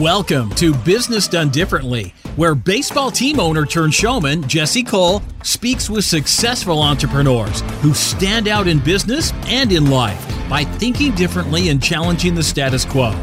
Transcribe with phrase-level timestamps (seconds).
[0.00, 6.06] Welcome to Business Done Differently, where baseball team owner turned showman Jesse Cole speaks with
[6.06, 12.34] successful entrepreneurs who stand out in business and in life by thinking differently and challenging
[12.34, 13.14] the status quo.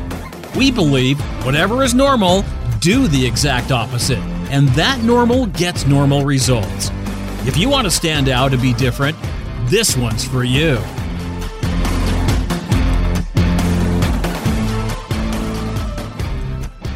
[0.55, 2.45] We believe whatever is normal,
[2.79, 4.19] do the exact opposite,
[4.51, 6.91] and that normal gets normal results.
[7.47, 9.17] If you want to stand out and be different,
[9.65, 10.77] this one's for you.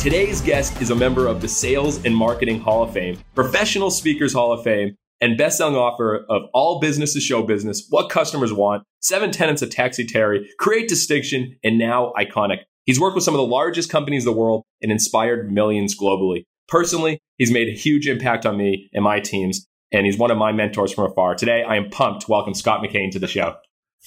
[0.02, 4.34] Today's guest is a member of the Sales and Marketing Hall of Fame, Professional Speakers
[4.34, 8.82] Hall of Fame, and best-selling author of All Business is Show Business, What Customers Want,
[9.02, 12.62] Seven Tenets of Taxi Terry, Create Distinction, and now Iconic.
[12.88, 16.46] He's worked with some of the largest companies in the world and inspired millions globally.
[16.68, 20.38] Personally, he's made a huge impact on me and my teams, and he's one of
[20.40, 21.36] my mentors from afar.
[21.36, 23.54] Today, I am pumped to welcome Scott McKain to the show.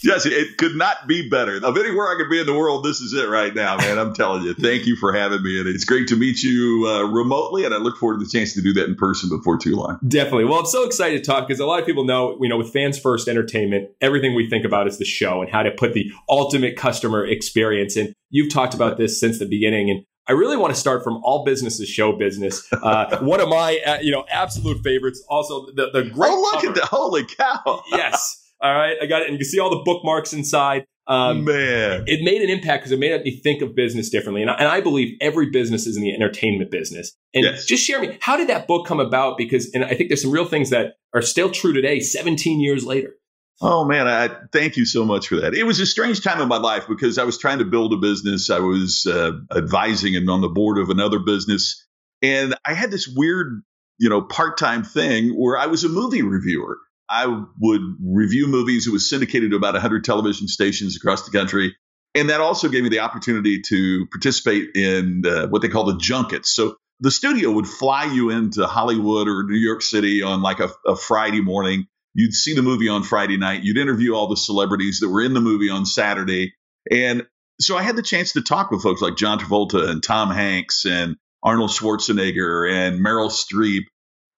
[0.02, 1.56] Jesse, it could not be better.
[1.62, 3.98] Of anywhere I could be in the world, this is it right now, man.
[3.98, 4.54] I'm telling you.
[4.54, 5.60] Thank you for having me.
[5.60, 7.64] And it's great to meet you uh, remotely.
[7.64, 9.98] And I look forward to the chance to do that in person before too long.
[10.06, 10.46] Definitely.
[10.46, 12.72] Well, I'm so excited to talk because a lot of people know, you know, with
[12.72, 16.10] Fans First Entertainment, everything we think about is the show and how to put the
[16.28, 17.96] ultimate customer experience.
[17.96, 19.90] And you've talked about this since the beginning.
[19.90, 22.66] And I really want to start from all businesses show business.
[22.72, 25.22] Uh, one of my, uh, you know, absolute favorites.
[25.28, 26.32] Also, the, the great.
[26.32, 26.68] Oh, look cover.
[26.68, 27.82] at the holy cow.
[27.92, 28.40] yes.
[28.60, 30.86] All right, I got it, and you can see all the bookmarks inside.
[31.06, 34.50] Um, Man, it made an impact because it made me think of business differently, and
[34.50, 37.14] I, and I, believe every business is in the entertainment business.
[37.34, 37.66] And yes.
[37.66, 39.36] just share me, how did that book come about?
[39.36, 42.86] Because, and I think there's some real things that are still true today, 17 years
[42.86, 43.16] later.
[43.60, 45.54] Oh man, I thank you so much for that.
[45.54, 47.96] It was a strange time in my life because I was trying to build a
[47.96, 48.50] business.
[48.50, 51.86] I was uh, advising and on the board of another business,
[52.20, 53.62] and I had this weird,
[53.98, 56.78] you know, part-time thing where I was a movie reviewer.
[57.08, 58.86] I would review movies.
[58.86, 61.76] It was syndicated to about 100 television stations across the country.
[62.14, 65.98] And that also gave me the opportunity to participate in uh, what they call the
[65.98, 66.54] junkets.
[66.54, 70.70] So the studio would fly you into Hollywood or New York City on like a,
[70.86, 71.86] a Friday morning.
[72.14, 73.64] You'd see the movie on Friday night.
[73.64, 76.54] You'd interview all the celebrities that were in the movie on Saturday.
[76.90, 77.26] And
[77.60, 80.84] so I had the chance to talk with folks like John Travolta and Tom Hanks
[80.86, 83.82] and Arnold Schwarzenegger and Meryl Streep.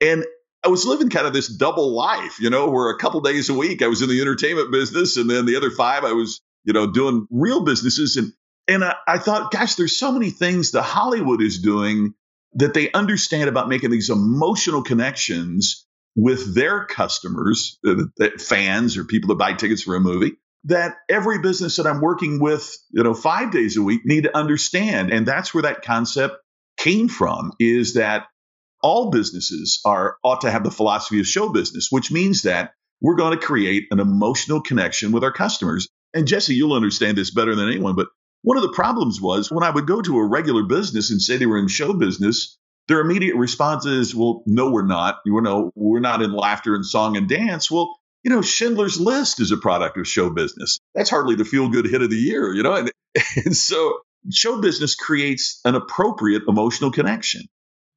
[0.01, 0.25] And
[0.67, 3.55] I was living kind of this double life, you know, where a couple days a
[3.55, 6.73] week I was in the entertainment business, and then the other five I was, you
[6.73, 8.17] know, doing real businesses.
[8.17, 8.33] And
[8.67, 12.15] and I, I thought, gosh, there's so many things that Hollywood is doing
[12.55, 18.03] that they understand about making these emotional connections with their customers, uh,
[18.41, 20.33] fans or people that buy tickets for a movie.
[20.65, 24.37] That every business that I'm working with, you know, five days a week need to
[24.37, 26.39] understand, and that's where that concept
[26.77, 27.53] came from.
[27.61, 28.27] Is that
[28.87, 32.71] all businesses are ought to have the philosophy of show business, which means that
[33.01, 35.89] we're going to create an emotional connection with our customers.
[36.15, 38.07] And Jesse, you'll understand this better than anyone, but
[38.43, 41.37] one of the problems was when I would go to a regular business and say
[41.37, 45.17] they were in show business, their immediate response is, "Well, no, we're not.
[45.27, 49.41] You know, we're not in laughter and song and dance." Well, you know, Schindler's List
[49.41, 50.79] is a product of show business.
[50.95, 52.77] That's hardly the feel good hit of the year, you know.
[52.77, 52.93] And,
[53.45, 53.99] and so,
[54.31, 57.49] show business creates an appropriate emotional connection.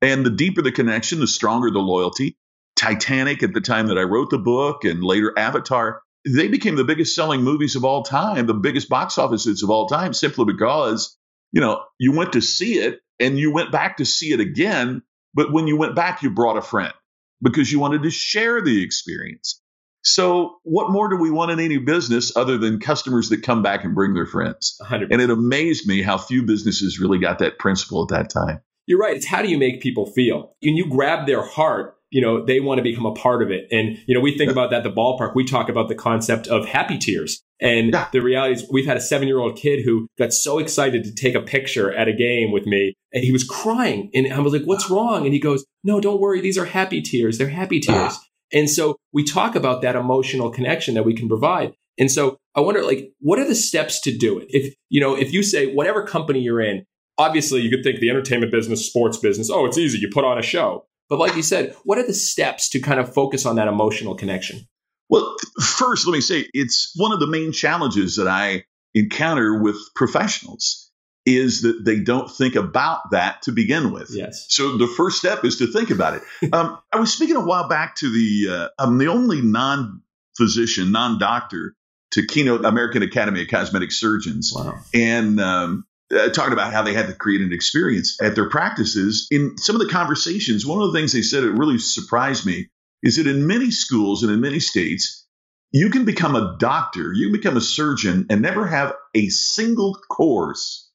[0.02, 2.38] And the deeper the connection, the stronger the loyalty.
[2.76, 6.86] Titanic at the time that I wrote the book and later Avatar, they became the
[6.86, 11.18] biggest selling movies of all time, the biggest box offices of all time, simply because,
[11.52, 15.02] you know, you went to see it and you went back to see it again.
[15.34, 16.94] But when you went back, you brought a friend
[17.42, 19.62] because you wanted to share the experience.
[20.02, 23.84] So, what more do we want in any business other than customers that come back
[23.84, 24.78] and bring their friends?
[24.82, 25.10] 100%.
[25.12, 28.98] And it amazed me how few businesses really got that principle at that time you're
[28.98, 29.16] right.
[29.16, 30.56] It's how do you make people feel?
[30.64, 33.68] When you grab their heart, you know, they want to become a part of it.
[33.72, 35.36] And, you know, we think about that the ballpark.
[35.36, 37.40] We talk about the concept of happy tears.
[37.62, 38.08] And yeah.
[38.12, 41.14] the reality is we've had a seven year old kid who got so excited to
[41.14, 44.10] take a picture at a game with me and he was crying.
[44.16, 45.26] And I was like, what's wrong?
[45.26, 46.42] And he goes, no, don't worry.
[46.42, 47.38] These are happy tears.
[47.38, 48.14] They're happy tears.
[48.16, 48.24] Ah.
[48.52, 51.74] And so we talk about that emotional connection that we can provide.
[52.00, 54.48] And so I wonder, like, what are the steps to do it?
[54.50, 56.86] If, you know, if you say whatever company you're in,
[57.20, 60.00] obviously you could think the entertainment business, sports business, oh, it's easy.
[60.00, 60.86] You put on a show.
[61.10, 64.16] But like you said, what are the steps to kind of focus on that emotional
[64.16, 64.68] connection?
[65.10, 68.64] Well, first, let me say it's one of the main challenges that I
[68.94, 70.92] encounter with professionals
[71.26, 74.10] is that they don't think about that to begin with.
[74.12, 74.46] Yes.
[74.50, 76.54] So the first step is to think about it.
[76.54, 80.02] um, I was speaking a while back to the, uh, I'm the only non
[80.38, 81.76] physician, non doctor
[82.12, 84.54] to keynote American Academy of Cosmetic Surgeons.
[84.56, 84.76] Wow.
[84.94, 85.86] And um,
[86.16, 89.28] uh, talking about how they had to create an experience at their practices.
[89.32, 92.70] In some of the conversations, one of the things they said that really surprised me
[93.04, 95.26] is that in many schools and in many states,
[95.72, 99.96] you can become a doctor, you can become a surgeon, and never have a single
[100.10, 100.90] course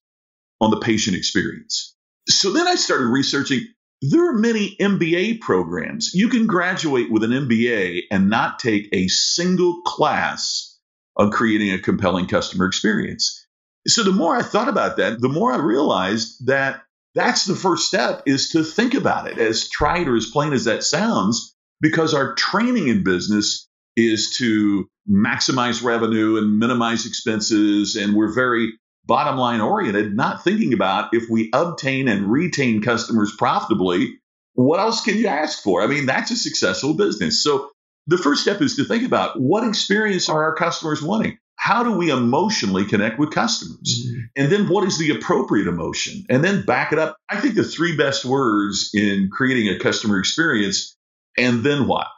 [0.61, 1.95] on the patient experience.
[2.29, 3.61] So then I started researching.
[4.03, 6.13] There are many MBA programs.
[6.13, 10.79] You can graduate with an MBA and not take a single class
[11.17, 13.44] on creating a compelling customer experience.
[13.87, 16.83] So the more I thought about that, the more I realized that
[17.15, 20.65] that's the first step is to think about it as trite or as plain as
[20.65, 27.95] that sounds, because our training in business is to maximize revenue and minimize expenses.
[27.95, 28.73] And we're very
[29.05, 34.15] bottom line oriented, not thinking about if we obtain and retain customers profitably,
[34.55, 35.83] what else can you ask for?
[35.83, 37.43] I mean, that's a successful business.
[37.43, 37.71] So
[38.07, 41.39] the first step is to think about what experience are our customers wanting?
[41.57, 44.07] How do we emotionally connect with customers?
[44.07, 44.21] Mm-hmm.
[44.37, 46.25] And then what is the appropriate emotion?
[46.29, 47.17] And then back it up.
[47.29, 50.97] I think the three best words in creating a customer experience,
[51.39, 52.09] and then what?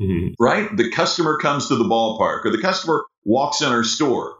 [0.00, 0.42] Mm-hmm.
[0.42, 0.76] Right?
[0.76, 4.36] The customer comes to the ballpark or the customer walks in our store.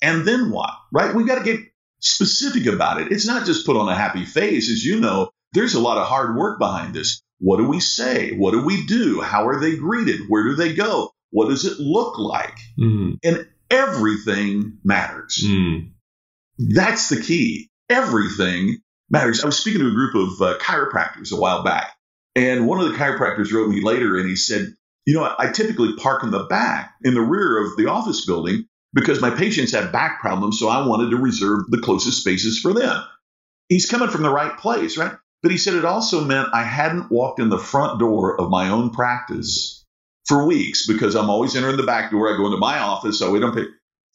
[0.00, 0.70] And then what?
[0.92, 1.14] Right?
[1.14, 1.60] We've got to get
[2.00, 3.10] specific about it.
[3.10, 4.70] It's not just put on a happy face.
[4.70, 7.20] As you know, there's a lot of hard work behind this.
[7.40, 8.36] What do we say?
[8.36, 9.20] What do we do?
[9.20, 10.22] How are they greeted?
[10.28, 11.12] Where do they go?
[11.30, 12.56] What does it look like?
[12.78, 13.14] Mm-hmm.
[13.22, 15.42] And everything matters.
[15.44, 15.92] Mm.
[16.58, 17.70] That's the key.
[17.88, 18.78] Everything
[19.10, 19.42] matters.
[19.42, 21.92] I was speaking to a group of uh, chiropractors a while back,
[22.34, 24.74] and one of the chiropractors wrote me later and he said,
[25.06, 28.66] You know, I typically park in the back, in the rear of the office building,
[28.92, 32.72] because my patients have back problems, so I wanted to reserve the closest spaces for
[32.72, 33.02] them.
[33.68, 35.12] He's coming from the right place, right?
[35.42, 38.70] But he said it also meant I hadn't walked in the front door of my
[38.70, 39.77] own practice
[40.28, 42.32] for weeks because I'm always entering the back door.
[42.32, 43.64] I go into my office, so we don't pay.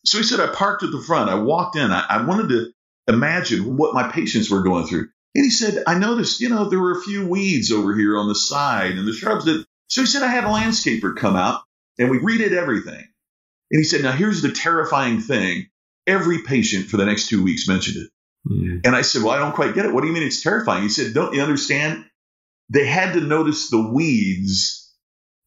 [0.06, 1.30] So he said I parked at the front.
[1.30, 1.92] I walked in.
[1.92, 2.72] I, I wanted to
[3.08, 5.10] imagine what my patients were going through.
[5.36, 8.28] And he said, I noticed, you know, there were a few weeds over here on
[8.28, 9.66] the side and the shrubs that.
[9.90, 11.62] So he said, I had a landscaper come out
[11.98, 13.04] and we redid everything.
[13.72, 15.68] And he said, Now here's the terrifying thing.
[16.06, 18.10] Every patient for the next two weeks mentioned it.
[18.52, 18.86] Mm.
[18.86, 19.94] And I said, Well, I don't quite get it.
[19.94, 20.84] What do you mean it's terrifying?
[20.84, 22.06] He said, Don't you understand?
[22.70, 24.83] They had to notice the weeds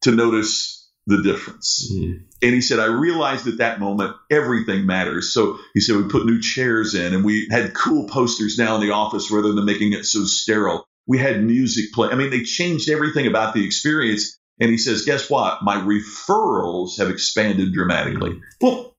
[0.01, 1.89] to notice the difference.
[1.91, 2.25] Mm.
[2.41, 5.33] And he said, I realized at that moment everything matters.
[5.33, 8.81] So he said, we put new chairs in and we had cool posters now in
[8.81, 10.85] the office rather than making it so sterile.
[11.07, 12.09] We had music play.
[12.09, 14.37] I mean, they changed everything about the experience.
[14.59, 15.59] And he says, guess what?
[15.63, 18.41] My referrals have expanded dramatically.
[18.59, 18.93] Well,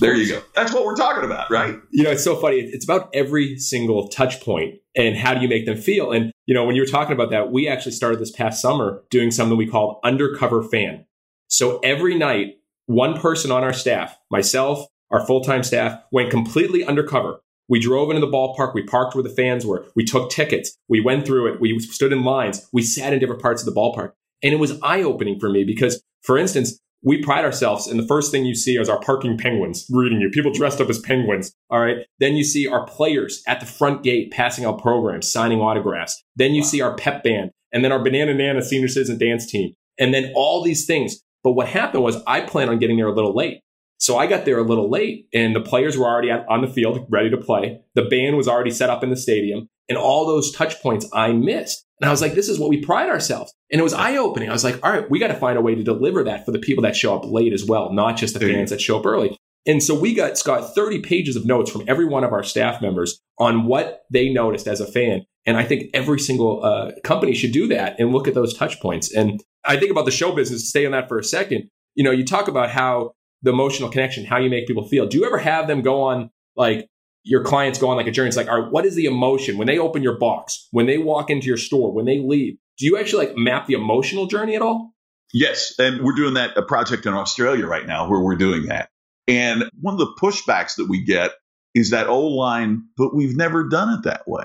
[0.00, 0.42] there you go.
[0.54, 1.76] That's what we're talking about, right?
[1.92, 2.56] You know, it's so funny.
[2.58, 6.12] It's about every single touch point and how do you make them feel?
[6.12, 9.02] And, you know, when you were talking about that, we actually started this past summer
[9.10, 11.06] doing something we called undercover fan.
[11.48, 16.84] So every night, one person on our staff, myself, our full time staff, went completely
[16.84, 17.40] undercover.
[17.68, 18.74] We drove into the ballpark.
[18.74, 19.86] We parked where the fans were.
[19.96, 20.76] We took tickets.
[20.88, 21.60] We went through it.
[21.60, 22.68] We stood in lines.
[22.72, 24.12] We sat in different parts of the ballpark.
[24.42, 28.06] And it was eye opening for me because, for instance, we pride ourselves and the
[28.06, 31.54] first thing you see is our parking penguins greeting you people dressed up as penguins
[31.70, 35.60] all right then you see our players at the front gate passing out programs signing
[35.60, 36.68] autographs then you wow.
[36.68, 40.32] see our pep band and then our banana nana senior citizen dance team and then
[40.34, 43.60] all these things but what happened was I planned on getting there a little late
[43.98, 47.06] so I got there a little late and the players were already on the field
[47.08, 47.80] ready to play.
[47.94, 51.32] The band was already set up in the stadium and all those touch points I
[51.32, 51.86] missed.
[52.04, 53.54] And I was like, this is what we pride ourselves.
[53.72, 54.50] And it was eye opening.
[54.50, 56.52] I was like, all right, we got to find a way to deliver that for
[56.52, 59.06] the people that show up late as well, not just the fans that show up
[59.06, 59.38] early.
[59.64, 62.82] And so we got Scott 30 pages of notes from every one of our staff
[62.82, 65.24] members on what they noticed as a fan.
[65.46, 68.82] And I think every single uh, company should do that and look at those touch
[68.82, 69.10] points.
[69.10, 71.70] And I think about the show business, stay on that for a second.
[71.94, 75.06] You know, you talk about how the emotional connection, how you make people feel.
[75.06, 76.86] Do you ever have them go on like
[77.24, 78.28] your clients go on like a journey?
[78.28, 80.98] It's like, all right, what is the emotion when they open your box, when they
[80.98, 82.56] walk into your store, when they leave?
[82.78, 84.94] Do you actually like map the emotional journey at all?
[85.32, 85.74] Yes.
[85.78, 88.90] And we're doing that a project in Australia right now where we're doing that.
[89.26, 91.32] And one of the pushbacks that we get
[91.74, 94.44] is that old line, but we've never done it that way.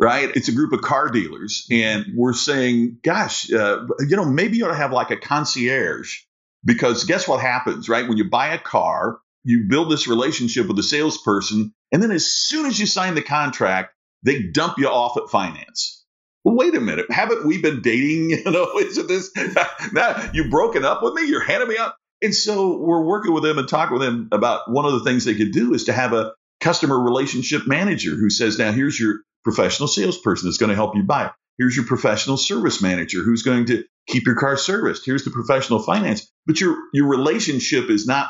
[0.00, 0.34] Right?
[0.34, 4.64] It's a group of car dealers, and we're saying, gosh, uh, you know, maybe you
[4.64, 6.20] ought to have like a concierge
[6.64, 8.08] because guess what happens, right?
[8.08, 12.30] When you buy a car, you build this relationship with the salesperson, and then as
[12.30, 16.04] soon as you sign the contract, they dump you off at finance.
[16.44, 17.10] Well, wait a minute.
[17.10, 18.30] Haven't we been dating?
[18.44, 19.30] You know, isn't this
[19.92, 21.26] now you've broken up with me?
[21.26, 21.96] You're handing me up.
[22.22, 25.24] And so we're working with them and talking with them about one of the things
[25.24, 29.20] they could do is to have a customer relationship manager who says, now here's your
[29.42, 31.30] professional salesperson that's going to help you buy.
[31.58, 35.04] Here's your professional service manager who's going to keep your car serviced.
[35.04, 36.30] Here's the professional finance.
[36.46, 38.28] But your your relationship is not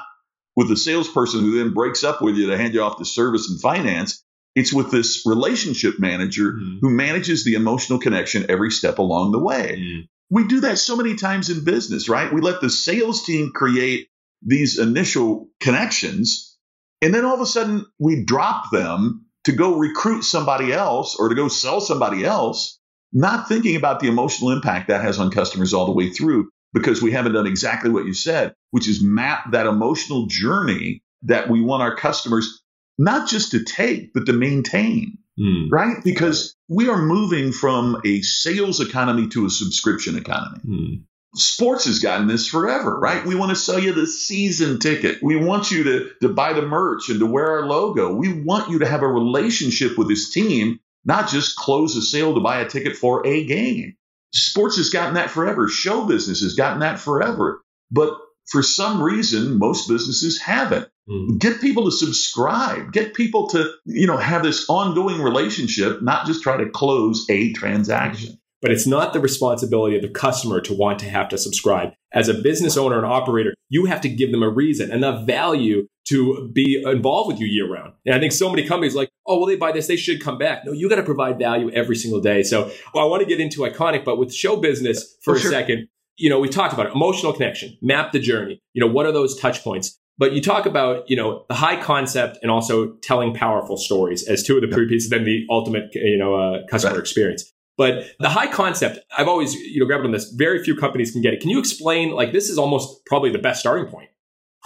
[0.56, 3.48] with the salesperson who then breaks up with you to hand you off to service
[3.48, 4.22] and finance.
[4.54, 6.78] It's with this relationship manager mm.
[6.80, 9.76] who manages the emotional connection every step along the way.
[9.78, 10.08] Mm.
[10.28, 12.32] We do that so many times in business, right?
[12.32, 14.08] We let the sales team create
[14.42, 16.56] these initial connections,
[17.02, 21.16] and then all of a sudden we drop them to to go recruit somebody else
[21.16, 22.78] or to go sell somebody else,
[23.12, 27.02] not thinking about the emotional impact that has on customers all the way through because
[27.02, 31.60] we haven't done exactly what you said, which is map that emotional journey that we
[31.60, 32.62] want our customers
[32.98, 35.18] not just to take, but to maintain.
[35.38, 35.68] Mm.
[35.70, 35.96] Right?
[36.04, 40.60] Because we are moving from a sales economy to a subscription economy.
[40.66, 41.02] Mm.
[41.34, 43.24] Sports has gotten this forever, right?
[43.24, 45.22] We want to sell you the season ticket.
[45.22, 48.12] We want you to, to buy the merch and to wear our logo.
[48.12, 52.34] We want you to have a relationship with this team, not just close a sale
[52.34, 53.96] to buy a ticket for a game.
[54.32, 55.68] Sports has gotten that forever.
[55.68, 57.62] Show business has gotten that forever.
[57.90, 58.16] But
[58.50, 60.88] for some reason, most businesses haven't.
[61.08, 61.38] Mm.
[61.38, 62.92] Get people to subscribe.
[62.92, 67.52] Get people to, you know, have this ongoing relationship, not just try to close a
[67.52, 68.38] transaction.
[68.62, 71.92] But it's not the responsibility of the customer to want to have to subscribe.
[72.12, 75.86] As a business owner and operator, you have to give them a reason, enough value
[76.08, 77.94] to be involved with you year round.
[78.04, 80.36] And I think so many companies like, oh, well, they buy this, they should come
[80.36, 80.64] back.
[80.64, 82.42] No, you got to provide value every single day.
[82.42, 85.40] So well, I want to get into iconic, but with show business for oh, a
[85.40, 85.50] sure.
[85.50, 88.60] second, you know, we talked about it, emotional connection, map the journey.
[88.74, 89.96] You know, what are those touch points?
[90.18, 94.42] But you talk about, you know, the high concept and also telling powerful stories as
[94.42, 94.88] two of the yep.
[94.88, 97.00] pieces, then the ultimate, you know, uh, customer right.
[97.00, 97.50] experience.
[97.78, 100.30] But the high concept, I've always, you know, grabbed on this.
[100.30, 101.40] Very few companies can get it.
[101.40, 104.10] Can you explain, like, this is almost probably the best starting point?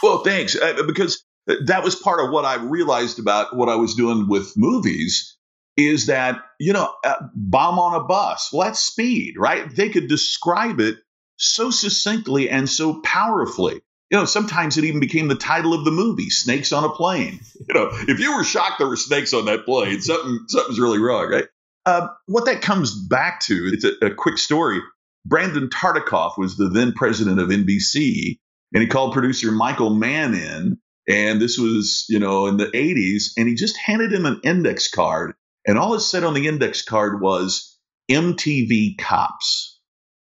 [0.02, 0.56] Well, thanks.
[0.56, 4.56] Uh, because that was part of what I realized about what I was doing with
[4.56, 5.36] movies
[5.76, 8.50] is that, you know, uh, bomb on a bus.
[8.52, 9.74] Well, that's speed, right?
[9.74, 10.98] They could describe it
[11.36, 13.82] so succinctly and so powerfully.
[14.10, 17.40] You know, sometimes it even became the title of the movie, Snakes on a Plane.
[17.68, 20.98] You know, if you were shocked there were snakes on that plane, something something's really
[20.98, 21.46] wrong, right?
[21.86, 24.80] Uh, what that comes back to, it's a, a quick story.
[25.24, 28.38] Brandon Tartikoff was the then president of NBC,
[28.74, 33.32] and he called producer Michael Mann in, and this was, you know, in the 80s,
[33.36, 35.34] and he just handed him an index card,
[35.66, 37.78] and all it said on the index card was
[38.10, 39.78] MTV Cops,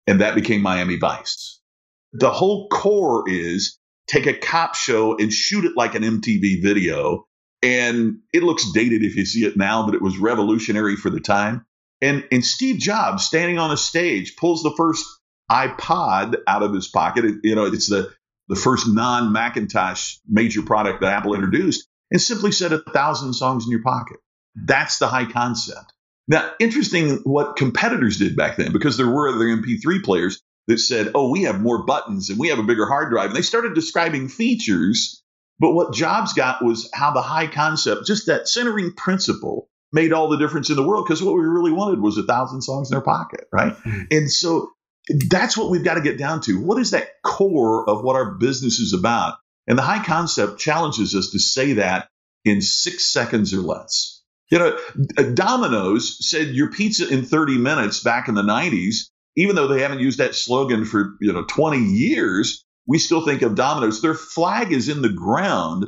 [0.07, 1.59] and that became Miami Vice.
[2.13, 7.25] The whole core is take a cop show and shoot it like an MTV video.
[7.63, 11.19] And it looks dated if you see it now, but it was revolutionary for the
[11.19, 11.65] time.
[12.01, 15.05] And, and Steve Jobs standing on a stage pulls the first
[15.49, 17.25] iPod out of his pocket.
[17.25, 18.11] It, you know, it's the,
[18.51, 23.63] the first non Macintosh major product that Apple introduced and simply said a thousand songs
[23.63, 24.17] in your pocket.
[24.55, 25.93] That's the high concept.
[26.27, 31.11] Now, interesting what competitors did back then because there were other MP3 players that said,
[31.15, 33.27] oh, we have more buttons and we have a bigger hard drive.
[33.27, 35.23] And they started describing features.
[35.57, 40.27] But what Jobs got was how the high concept, just that centering principle, made all
[40.27, 42.97] the difference in the world because what we really wanted was a thousand songs in
[42.97, 43.75] our pocket, right?
[43.77, 44.01] Mm-hmm.
[44.11, 44.71] And so
[45.29, 46.59] that's what we've got to get down to.
[46.59, 49.35] What is that core of what our business is about?
[49.67, 52.09] And the high concept challenges us to say that
[52.43, 54.21] in six seconds or less.
[54.49, 54.77] You know,
[55.33, 59.99] Domino's said your pizza in 30 minutes back in the 90s even though they haven't
[59.99, 64.01] used that slogan for you know 20 years, we still think of Domino's.
[64.01, 65.87] Their flag is in the ground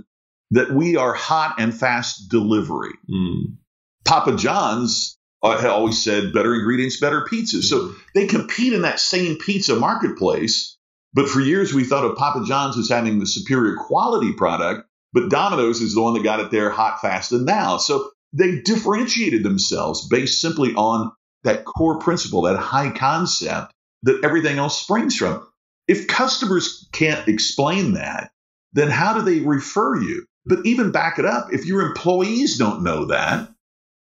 [0.52, 2.94] that we are hot and fast delivery.
[3.10, 3.58] Mm.
[4.06, 7.62] Papa John's uh, always said better ingredients, better pizza.
[7.62, 7.94] So hmm.
[8.16, 10.78] they compete in that same pizza marketplace.
[11.14, 15.30] But for years, we thought of Papa John's as having the superior quality product, but
[15.30, 17.78] Domino's is the one that got it there hot, fast, and now.
[17.78, 21.12] So they differentiated themselves based simply on
[21.44, 23.74] that core principle, that high concept
[24.04, 25.48] that everything else springs from.
[25.88, 28.32] If customers can't explain that,
[28.74, 30.26] then how do they refer you?
[30.46, 33.53] But even back it up, if your employees don't know that,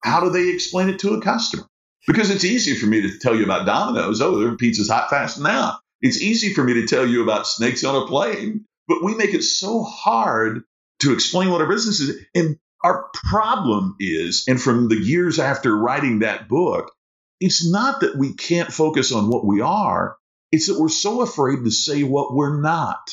[0.03, 1.63] how do they explain it to a customer?
[2.07, 4.21] Because it's easy for me to tell you about Domino's.
[4.21, 5.79] Oh, their pizza's hot fast now.
[6.01, 9.33] It's easy for me to tell you about snakes on a plane, but we make
[9.33, 10.63] it so hard
[11.01, 12.25] to explain what our business is.
[12.33, 16.91] And our problem is, and from the years after writing that book,
[17.39, 20.17] it's not that we can't focus on what we are,
[20.51, 23.11] it's that we're so afraid to say what we're not,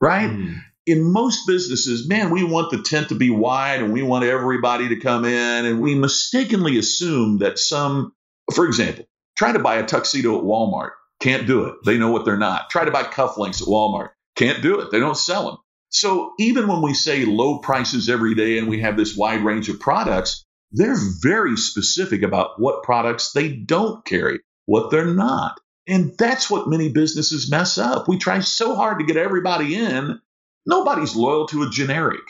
[0.00, 0.30] right?
[0.30, 0.60] Mm.
[0.88, 4.88] In most businesses, man, we want the tent to be wide and we want everybody
[4.88, 8.14] to come in, and we mistakenly assume that some,
[8.54, 9.04] for example,
[9.36, 10.92] try to buy a tuxedo at Walmart.
[11.20, 11.74] Can't do it.
[11.84, 12.70] They know what they're not.
[12.70, 14.10] Try to buy cufflinks at Walmart.
[14.34, 14.90] Can't do it.
[14.90, 15.58] They don't sell them.
[15.90, 19.68] So even when we say low prices every day and we have this wide range
[19.68, 25.60] of products, they're very specific about what products they don't carry, what they're not.
[25.86, 28.08] And that's what many businesses mess up.
[28.08, 30.20] We try so hard to get everybody in,
[30.68, 32.20] nobody's loyal to a generic.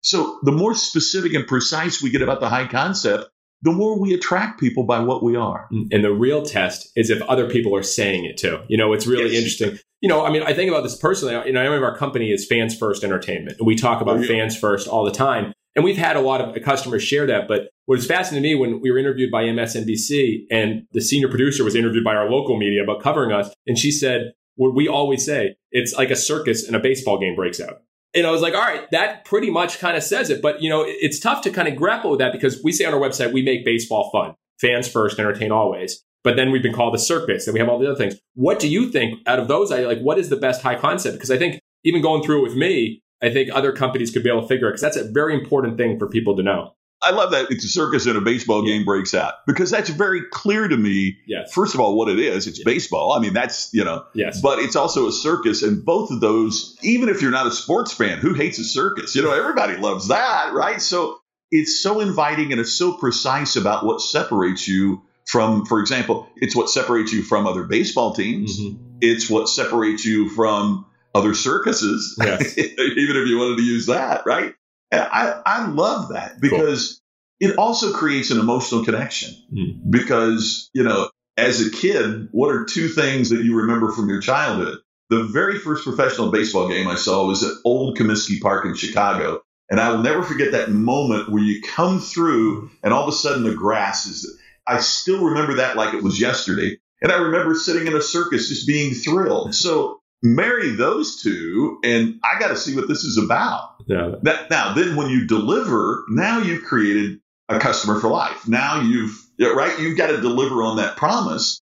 [0.00, 3.28] So the more specific and precise we get about the high concept,
[3.62, 5.68] the more we attract people by what we are.
[5.72, 8.60] Mm, and the real test is if other people are saying it too.
[8.68, 9.36] You know, it's really yes.
[9.36, 9.78] interesting.
[10.00, 11.34] You know, I mean, I think about this personally.
[11.46, 13.58] You know, I remember our company is Fans First Entertainment.
[13.58, 14.28] And we talk about oh, yeah.
[14.28, 15.52] fans first all the time.
[15.76, 17.46] And we've had a lot of customers share that.
[17.46, 21.28] But what was fascinating to me when we were interviewed by MSNBC and the senior
[21.28, 24.88] producer was interviewed by our local media about covering us, and she said, what we
[24.88, 27.82] always say, it's like a circus and a baseball game breaks out.
[28.14, 30.42] And I was like, all right, that pretty much kind of says it.
[30.42, 32.92] But, you know, it's tough to kind of grapple with that because we say on
[32.92, 34.34] our website, we make baseball fun.
[34.60, 36.04] Fans first, entertain always.
[36.22, 38.20] But then we've been called a circus and we have all the other things.
[38.34, 39.72] What do you think out of those?
[39.72, 41.16] I like, what is the best high concept?
[41.16, 44.30] Because I think even going through it with me, I think other companies could be
[44.30, 46.74] able to figure it because that's a very important thing for people to know.
[47.04, 50.22] I love that it's a circus and a baseball game breaks out because that's very
[50.30, 51.18] clear to me.
[51.26, 51.52] Yes.
[51.52, 52.64] First of all, what it is, it's yes.
[52.64, 53.12] baseball.
[53.12, 54.40] I mean, that's, you know, yes.
[54.40, 55.62] but it's also a circus.
[55.62, 59.14] And both of those, even if you're not a sports fan, who hates a circus?
[59.16, 60.80] You know, everybody loves that, right?
[60.80, 61.18] So
[61.50, 66.54] it's so inviting and it's so precise about what separates you from, for example, it's
[66.54, 68.58] what separates you from other baseball teams.
[68.60, 68.98] Mm-hmm.
[69.00, 72.56] It's what separates you from other circuses, yes.
[72.58, 74.54] even if you wanted to use that, right?
[74.92, 77.00] I, I love that because
[77.40, 77.50] cool.
[77.50, 79.34] it also creates an emotional connection.
[79.52, 79.90] Mm.
[79.90, 84.20] Because, you know, as a kid, what are two things that you remember from your
[84.20, 84.78] childhood?
[85.08, 89.42] The very first professional baseball game I saw was at Old Comiskey Park in Chicago.
[89.70, 93.16] And I will never forget that moment where you come through and all of a
[93.16, 94.38] sudden the grass is.
[94.66, 96.78] I still remember that like it was yesterday.
[97.00, 99.54] And I remember sitting in a circus just being thrilled.
[99.54, 103.76] So marry those two, and I got to see what this is about.
[103.86, 104.14] Yeah.
[104.22, 108.46] Now, now, then when you deliver, now you've created a customer for life.
[108.48, 111.60] Now you've right, you've got to deliver on that promise,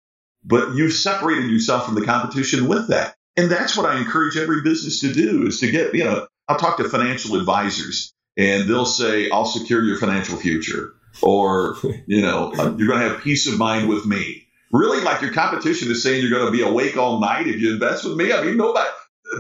[0.45, 3.15] but you've separated yourself from the competition with that.
[3.37, 6.59] And that's what I encourage every business to do is to get, you know, I'll
[6.59, 10.95] talk to financial advisors and they'll say, I'll secure your financial future.
[11.23, 15.33] Or, you know, you're going to have peace of mind with me really like your
[15.33, 18.33] competition is saying you're going to be awake all night if you invest with me.
[18.33, 18.89] I mean, nobody,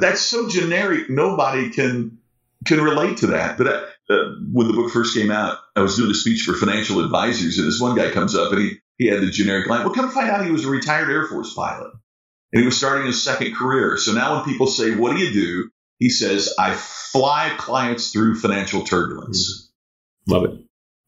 [0.00, 1.10] that's so generic.
[1.10, 2.18] Nobody can,
[2.64, 3.58] can relate to that.
[3.58, 3.66] But
[4.08, 7.58] uh, when the book first came out, I was doing a speech for financial advisors
[7.58, 9.84] and this one guy comes up and he, he had the generic line.
[9.84, 11.92] Well, come find out he was a retired Air Force pilot
[12.52, 13.96] and he was starting his second career.
[13.96, 15.70] So now when people say, what do you do?
[15.98, 19.70] He says, I fly clients through financial turbulence.
[20.28, 20.50] Love it.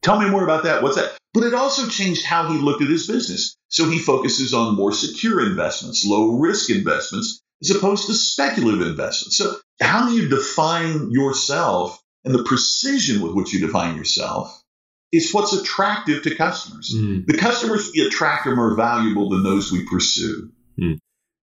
[0.02, 0.82] Tell me more about that.
[0.82, 1.16] What's that?
[1.34, 3.56] But it also changed how he looked at his business.
[3.68, 9.36] So he focuses on more secure investments, low risk investments, as opposed to speculative investments.
[9.36, 14.62] So how you define yourself and the precision with which you define yourself
[15.12, 16.92] is what's attractive to customers.
[16.94, 17.26] Mm.
[17.26, 20.50] The customers we attract are more valuable than those we pursue.
[20.80, 20.98] Mm.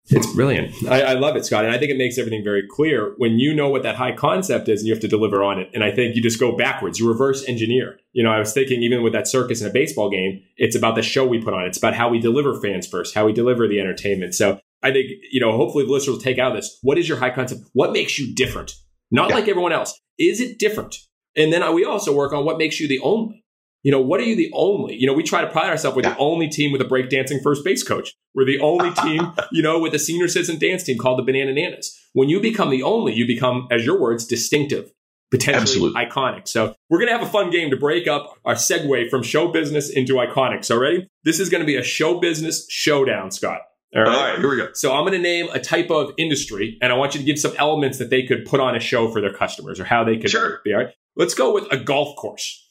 [0.07, 0.71] It's brilliant.
[0.87, 1.65] I, I, love it, Scott.
[1.65, 4.69] And I think it makes everything very clear when you know what that high concept
[4.69, 5.71] is and you have to deliver on it.
[5.73, 7.99] And I think you just go backwards, you reverse engineer.
[8.13, 10.95] You know, I was thinking even with that circus in a baseball game, it's about
[10.95, 11.65] the show we put on.
[11.65, 14.35] It's about how we deliver fans first, how we deliver the entertainment.
[14.35, 16.77] So I think, you know, hopefully the listeners will take out of this.
[16.83, 17.61] What is your high concept?
[17.73, 18.75] What makes you different?
[19.09, 19.35] Not yeah.
[19.35, 19.99] like everyone else.
[20.19, 20.97] Is it different?
[21.35, 23.43] And then we also work on what makes you the only
[23.85, 24.95] you know, what are you the only?
[24.95, 25.95] You know, we try to pride ourselves.
[25.95, 26.15] We're yeah.
[26.15, 28.15] the only team with a breakdancing first base coach.
[28.33, 31.53] We're the only team, you know, with a senior citizen dance team called the Banana
[31.53, 31.95] Nanas.
[32.13, 34.91] When you become the only, you become, as your words, distinctive,
[35.29, 36.03] potentially Absolutely.
[36.03, 36.47] iconic.
[36.47, 39.49] So we're going to have a fun game to break up our segue from show
[39.49, 40.65] business into iconic.
[40.65, 41.07] So ready?
[41.23, 43.61] This is going to be a show business showdown, Scott.
[43.95, 44.11] All right.
[44.11, 44.69] All right, here we go.
[44.73, 47.37] So I'm going to name a type of industry, and I want you to give
[47.37, 50.17] some elements that they could put on a show for their customers or how they
[50.17, 50.59] could sure.
[50.65, 50.73] be.
[50.73, 50.89] All right.
[51.15, 52.64] Let's go with a golf course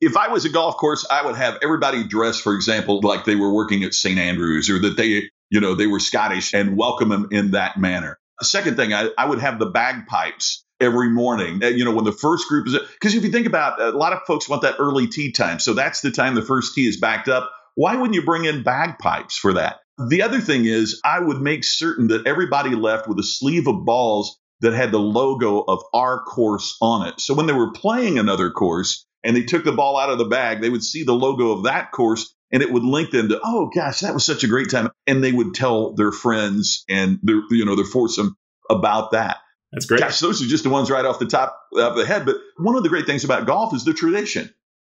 [0.00, 3.36] if I was a golf course, I would have everybody dressed, for example, like they
[3.36, 4.18] were working at St.
[4.18, 8.18] Andrews or that they, you know, they were Scottish and welcome them in that manner.
[8.40, 11.62] The second thing, I, I would have the bagpipes every morning.
[11.62, 14.12] Eh, you know, when the first group is, because if you think about a lot
[14.12, 15.58] of folks want that early tee time.
[15.58, 17.50] So that's the time the first tee is backed up.
[17.74, 19.80] Why wouldn't you bring in bagpipes for that?
[20.08, 23.86] The other thing is, I would make certain that everybody left with a sleeve of
[23.86, 27.20] balls that had the logo of our course on it.
[27.20, 30.24] So when they were playing another course, and they took the ball out of the
[30.24, 33.40] bag, they would see the logo of that course and it would link them to,
[33.44, 34.88] oh gosh, that was such a great time.
[35.06, 38.36] And they would tell their friends and their, you know, their foursome
[38.70, 39.38] about that.
[39.72, 40.00] That's great.
[40.00, 42.24] Gosh, those are just the ones right off the top of the head.
[42.24, 44.48] But one of the great things about golf is the tradition.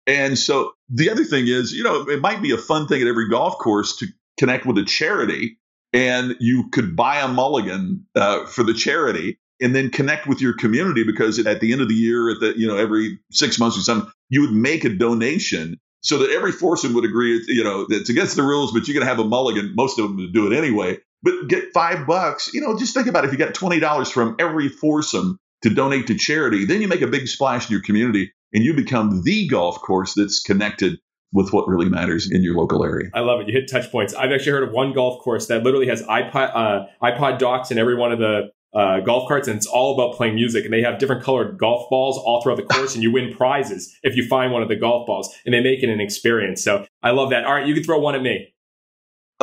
[0.08, 3.08] And so the other thing is, you know, it might be a fun thing at
[3.08, 4.08] every golf course to
[4.40, 5.60] connect with a charity
[5.94, 10.54] and you could buy a mulligan uh, for the charity and then connect with your
[10.54, 13.78] community because at the end of the year, at the you know every six months
[13.78, 17.42] or something, you would make a donation so that every foursome would agree.
[17.48, 19.74] You know, it's against the rules, but you're going to have a mulligan.
[19.76, 20.98] Most of them would do it anyway.
[21.24, 22.54] But get five bucks.
[22.54, 23.28] You know, just think about it.
[23.28, 27.02] if you got twenty dollars from every foursome to donate to charity, then you make
[27.02, 31.00] a big splash in your community and you become the golf course that's connected
[31.32, 33.10] with what really matters in your local area.
[33.14, 33.48] I love it.
[33.48, 34.14] You hit touch points.
[34.14, 37.78] I've actually heard of one golf course that literally has iPod uh, iPod docks in
[37.78, 40.66] every one of the uh, golf carts, and it's all about playing music.
[40.66, 43.98] And they have different colored golf balls all throughout the course, and you win prizes
[44.04, 45.34] if you find one of the golf balls.
[45.46, 46.64] And they make it an experience.
[46.64, 47.46] So I love that.
[47.46, 48.54] All right, you can throw one at me.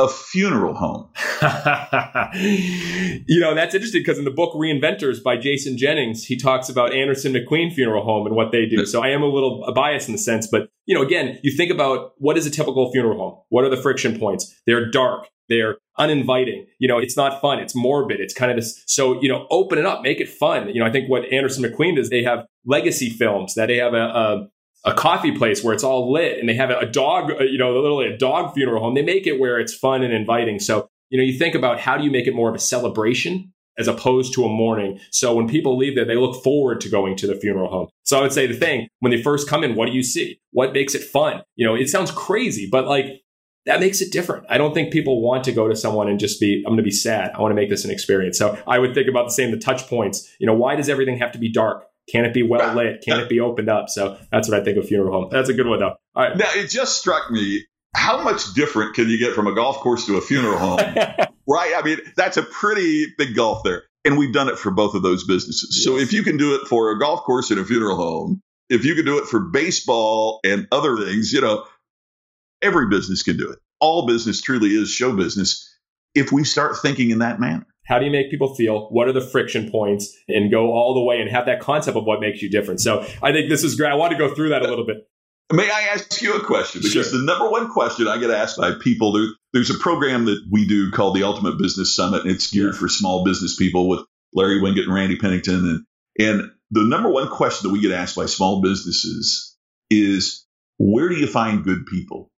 [0.01, 1.09] A funeral home.
[3.27, 6.91] you know, that's interesting because in the book Reinventors by Jason Jennings, he talks about
[6.91, 8.83] Anderson McQueen Funeral Home and what they do.
[8.87, 11.71] So I am a little biased in the sense, but you know, again, you think
[11.71, 13.39] about what is a typical funeral home?
[13.49, 14.59] What are the friction points?
[14.65, 15.27] They're dark.
[15.49, 16.65] They're uninviting.
[16.79, 17.59] You know, it's not fun.
[17.59, 18.19] It's morbid.
[18.19, 18.81] It's kind of this.
[18.87, 20.69] So, you know, open it up, make it fun.
[20.69, 23.93] You know, I think what Anderson McQueen does, they have legacy films that they have
[23.93, 24.47] a, a
[24.83, 27.73] a coffee place where it's all lit and they have a dog, uh, you know,
[27.73, 28.95] literally a dog funeral home.
[28.95, 30.59] They make it where it's fun and inviting.
[30.59, 33.53] So, you know, you think about how do you make it more of a celebration
[33.77, 34.99] as opposed to a mourning.
[35.11, 37.87] So when people leave there, they look forward to going to the funeral home.
[38.03, 40.39] So I would say the thing when they first come in, what do you see?
[40.51, 41.41] What makes it fun?
[41.55, 43.21] You know, it sounds crazy, but like
[43.65, 44.45] that makes it different.
[44.49, 46.83] I don't think people want to go to someone and just be, I'm going to
[46.83, 47.31] be sad.
[47.35, 48.37] I want to make this an experience.
[48.37, 50.29] So I would think about the same, the touch points.
[50.39, 51.85] You know, why does everything have to be dark?
[52.11, 53.01] Can it be well lit?
[53.01, 53.89] Can it be opened up?
[53.89, 55.29] So that's what I think of funeral home.
[55.31, 55.95] That's a good one though.
[56.15, 56.37] All right.
[56.37, 57.65] Now it just struck me.
[57.95, 60.79] How much different can you get from a golf course to a funeral home?
[61.47, 61.73] right.
[61.75, 63.83] I mean, that's a pretty big gulf there.
[64.05, 65.75] And we've done it for both of those businesses.
[65.77, 65.85] Yes.
[65.85, 68.85] So if you can do it for a golf course and a funeral home, if
[68.85, 71.65] you can do it for baseball and other things, you know,
[72.61, 73.59] every business can do it.
[73.79, 75.77] All business truly is show business
[76.15, 77.65] if we start thinking in that manner.
[77.91, 78.87] How do you make people feel?
[78.87, 80.17] What are the friction points?
[80.29, 82.79] And go all the way and have that concept of what makes you different.
[82.79, 83.91] So I think this is great.
[83.91, 85.09] I want to go through that a little bit.
[85.51, 86.79] May I ask you a question?
[86.81, 87.19] Because sure.
[87.19, 90.65] the number one question I get asked by people, there, there's a program that we
[90.65, 93.99] do called the Ultimate Business Summit, and it's geared for small business people with
[94.33, 95.85] Larry Winget and Randy Pennington.
[96.17, 99.57] And, and the number one question that we get asked by small businesses
[99.89, 100.45] is,
[100.77, 102.31] where do you find good people?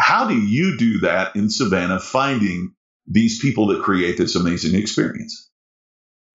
[0.00, 2.74] How do you do that in Savannah, finding
[3.06, 5.50] these people that create this amazing experience?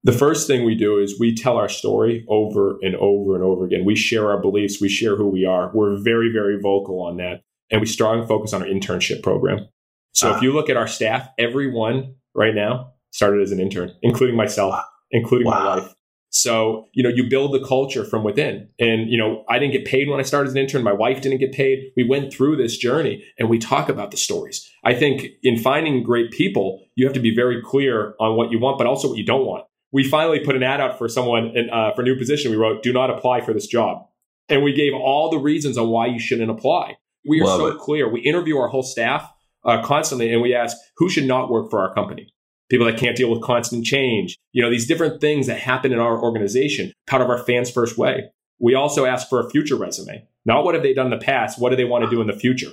[0.04, 3.66] The first thing we do is we tell our story over and over and over
[3.66, 3.86] again.
[3.86, 5.72] We share our beliefs, we share who we are.
[5.74, 7.42] We're very, very vocal on that.
[7.72, 9.68] And we strong focus on our internship program.
[10.14, 10.42] So if ah.
[10.42, 15.48] you look at our staff, everyone right now started as an intern, including myself, including
[15.48, 15.60] wow.
[15.60, 15.95] my wife.
[16.36, 18.68] So, you know, you build the culture from within.
[18.78, 20.84] And, you know, I didn't get paid when I started as an intern.
[20.84, 21.94] My wife didn't get paid.
[21.96, 24.70] We went through this journey and we talk about the stories.
[24.84, 28.60] I think in finding great people, you have to be very clear on what you
[28.60, 29.64] want, but also what you don't want.
[29.94, 32.52] We finally put an ad out for someone in, uh, for a new position.
[32.52, 34.06] We wrote, do not apply for this job.
[34.50, 36.98] And we gave all the reasons on why you shouldn't apply.
[37.26, 37.78] We are Love so it.
[37.78, 38.10] clear.
[38.10, 39.32] We interview our whole staff
[39.64, 42.28] uh, constantly and we ask who should not work for our company
[42.70, 46.00] people that can't deal with constant change, you know, these different things that happen in
[46.00, 48.30] our organization, part of our fans first way.
[48.60, 50.28] We also ask for a future resume.
[50.46, 52.28] Not what have they done in the past, what do they want to do in
[52.28, 52.72] the future?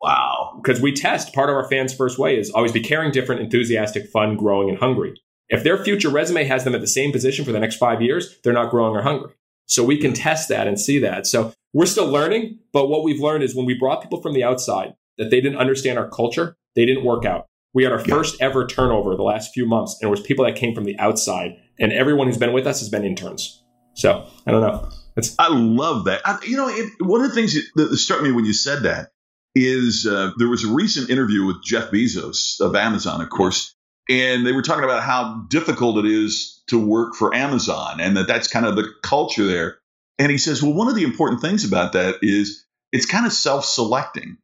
[0.00, 0.60] Wow.
[0.62, 4.08] Because we test part of our fans first way is always be caring, different, enthusiastic,
[4.08, 5.14] fun, growing, and hungry.
[5.48, 8.38] If their future resume has them at the same position for the next five years,
[8.42, 9.32] they're not growing or hungry.
[9.66, 11.26] So we can test that and see that.
[11.26, 14.44] So we're still learning, but what we've learned is when we brought people from the
[14.44, 17.46] outside that they didn't understand our culture, they didn't work out.
[17.74, 18.14] We had our yeah.
[18.14, 20.98] first ever turnover the last few months, and it was people that came from the
[20.98, 23.62] outside, and everyone who's been with us has been interns.
[23.94, 24.88] So I don't know.
[25.16, 26.22] It's- I love that.
[26.24, 29.10] I, you know, it, one of the things that struck me when you said that
[29.54, 33.74] is uh, there was a recent interview with Jeff Bezos of Amazon, of course,
[34.08, 38.26] and they were talking about how difficult it is to work for Amazon, and that
[38.26, 39.78] that's kind of the culture there.
[40.18, 43.32] And he says, well, one of the important things about that is it's kind of
[43.32, 44.38] self-selecting.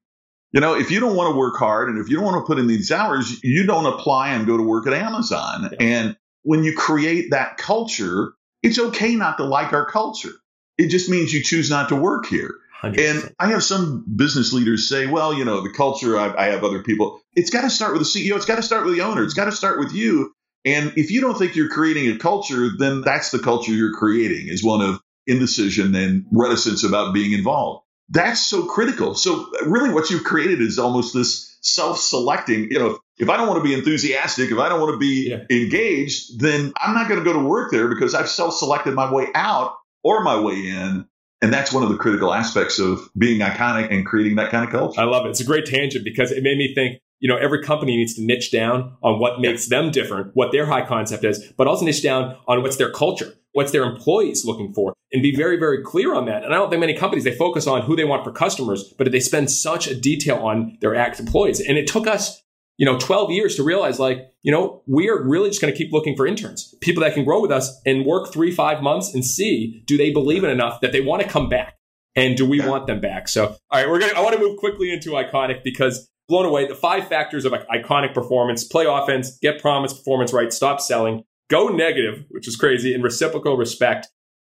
[0.53, 2.47] You know, if you don't want to work hard and if you don't want to
[2.47, 5.71] put in these hours, you don't apply and go to work at Amazon.
[5.73, 5.77] Yeah.
[5.81, 8.33] And when you create that culture,
[8.63, 10.33] it's okay not to like our culture.
[10.79, 12.55] It just means you choose not to work here.
[12.83, 12.99] 100%.
[12.99, 16.65] And I have some business leaders say, well, you know, the culture, I, I have
[16.65, 17.21] other people.
[17.35, 18.37] It's got to start with the CEO.
[18.37, 19.25] It's got to start with the owner.
[19.25, 20.33] It's got to start with you.
[20.65, 24.49] And if you don't think you're creating a culture, then that's the culture you're creating
[24.49, 29.15] is one of indecision and reticence about being involved that's so critical.
[29.15, 33.63] So really what you've created is almost this self-selecting, you know, if I don't want
[33.63, 35.45] to be enthusiastic, if I don't want to be yeah.
[35.51, 39.27] engaged, then I'm not going to go to work there because I've self-selected my way
[39.35, 41.07] out or my way in.
[41.41, 44.71] And that's one of the critical aspects of being iconic and creating that kind of
[44.71, 45.01] culture.
[45.01, 45.31] I love it.
[45.31, 48.23] It's a great tangent because it made me think, you know, every company needs to
[48.23, 49.79] niche down on what makes yeah.
[49.79, 53.35] them different, what their high concept is, but also niche down on what's their culture
[53.53, 56.45] what's their employees looking for and be very, very clear on that.
[56.45, 59.11] And I don't think many companies, they focus on who they want for customers, but
[59.11, 61.61] they spend such a detail on their act employees.
[61.61, 62.43] And it took us,
[62.77, 65.77] you know, 12 years to realize like, you know, we are really just going to
[65.77, 69.13] keep looking for interns, people that can grow with us and work three, five months
[69.13, 71.75] and see, do they believe in enough that they want to come back?
[72.15, 73.29] And do we want them back?
[73.29, 76.45] So, all right, we're going to, I want to move quickly into iconic because blown
[76.45, 81.25] away the five factors of iconic performance, play offense, get promise performance right, stop selling,
[81.49, 84.09] go negative, which is crazy, and reciprocal respect.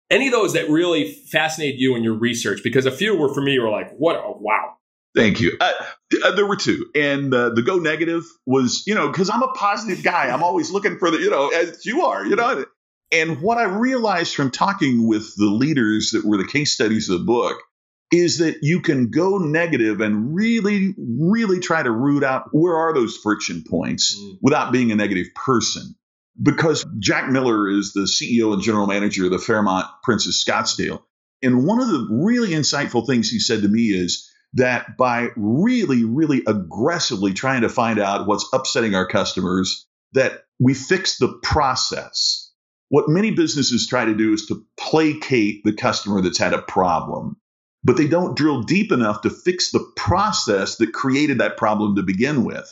[0.09, 2.61] Any of those that really fascinate you in your research?
[2.63, 4.15] Because a few were for me were like, what?
[4.15, 4.73] A, wow.
[5.15, 5.57] Thank you.
[5.59, 5.71] Uh,
[6.23, 9.51] uh, there were two, and uh, the go negative was, you know, because I'm a
[9.53, 10.29] positive guy.
[10.29, 12.65] I'm always looking for the, you know, as you are, you know.
[13.11, 17.19] And what I realized from talking with the leaders that were the case studies of
[17.19, 17.57] the book
[18.11, 22.93] is that you can go negative and really, really try to root out where are
[22.93, 24.37] those friction points mm.
[24.41, 25.95] without being a negative person.
[26.41, 31.01] Because Jack Miller is the CEO and general manager of the Fairmont Princess Scottsdale.
[31.41, 36.03] And one of the really insightful things he said to me is that by really,
[36.03, 42.51] really aggressively trying to find out what's upsetting our customers, that we fix the process.
[42.89, 47.35] What many businesses try to do is to placate the customer that's had a problem
[47.87, 52.03] but they don't drill deep enough to fix the process that created that problem to
[52.03, 52.71] begin with.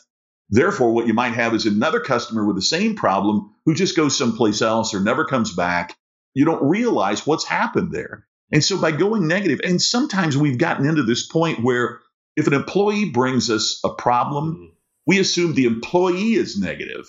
[0.50, 4.18] Therefore, what you might have is another customer with the same problem who just goes
[4.18, 5.96] someplace else or never comes back.
[6.34, 8.28] You don't realize what's happened there.
[8.52, 12.02] And so by going negative, and sometimes we've gotten into this point where
[12.36, 14.66] if an employee brings us a problem, mm-hmm.
[15.08, 17.06] we assume the employee is negative.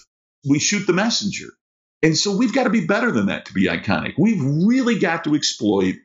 [0.48, 1.48] We shoot the messenger.
[2.04, 4.12] And so we've got to be better than that to be iconic.
[4.16, 5.96] We've really got to exploit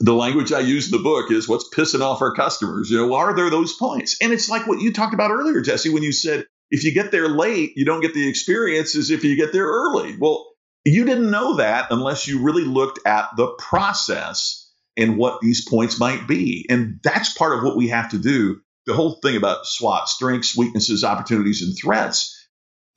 [0.00, 2.90] the language I use in the book is what's pissing off our customers.
[2.90, 4.16] You know, are there those points?
[4.20, 7.10] And it's like what you talked about earlier, Jesse, when you said if you get
[7.10, 10.16] there late, you don't get the experience as if you get there early.
[10.18, 10.46] Well,
[10.84, 15.98] you didn't know that unless you really looked at the process and what these points
[15.98, 16.66] might be.
[16.68, 18.60] And that's part of what we have to do.
[18.86, 22.34] The whole thing about SWOT strengths, weaknesses, opportunities, and threats.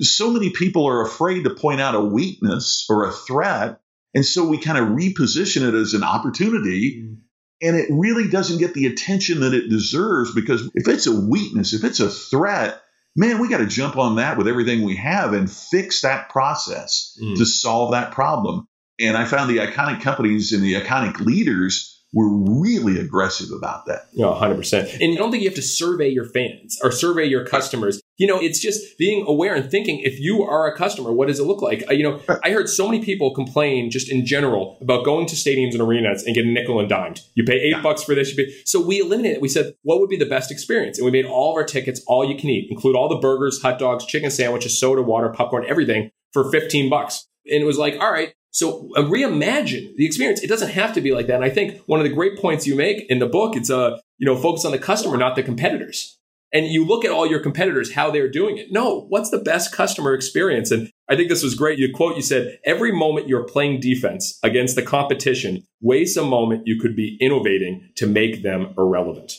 [0.01, 3.80] So many people are afraid to point out a weakness or a threat
[4.13, 7.04] and so we kind of reposition it as an opportunity.
[7.04, 7.17] Mm.
[7.63, 11.74] And it really doesn't get the attention that it deserves because if it's a weakness,
[11.74, 12.82] if it's a threat,
[13.15, 17.15] man, we got to jump on that with everything we have and fix that process
[17.21, 17.38] mm.
[17.38, 18.67] to solve that problem.
[19.00, 24.10] And I found the iconic companies and the iconic leaders were really aggressive about that.
[24.12, 25.00] Yeah, 100%.
[25.00, 28.02] And I don't think you have to survey your fans or survey your customers.
[28.17, 31.39] You know, it's just being aware and thinking if you are a customer, what does
[31.39, 31.84] it look like?
[31.89, 35.36] Uh, you know, I heard so many people complain just in general about going to
[35.36, 37.21] stadiums and arenas and getting nickel and dimed.
[37.34, 37.82] You pay eight yeah.
[37.82, 38.36] bucks for this.
[38.36, 38.54] You pay.
[38.65, 39.41] So we eliminated it.
[39.41, 40.97] We said, what would be the best experience?
[40.97, 43.62] And we made all of our tickets all you can eat, include all the burgers,
[43.62, 47.28] hot dogs, chicken sandwiches, soda, water, popcorn, everything for 15 bucks.
[47.50, 50.41] And it was like, all right, so uh, reimagine the experience.
[50.41, 51.35] It doesn't have to be like that.
[51.35, 53.77] And I think one of the great points you make in the book, it's a,
[53.77, 56.17] uh, you know, focus on the customer, not the competitors.
[56.53, 58.71] And you look at all your competitors, how they're doing it.
[58.71, 60.69] No, what's the best customer experience?
[60.69, 61.79] And I think this was great.
[61.79, 66.63] You quote, you said, every moment you're playing defense against the competition wastes a moment
[66.67, 69.33] you could be innovating to make them irrelevant.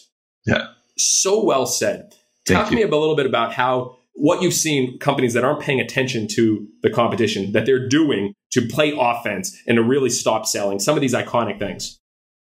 [0.46, 0.68] Yeah.
[0.96, 2.14] So well said.
[2.46, 2.79] Thank Talk you.
[2.79, 6.29] to me a little bit about how what you've seen companies that aren't paying attention
[6.29, 10.96] to the competition that they're doing to play offense and to really stop selling some
[10.96, 11.98] of these iconic things.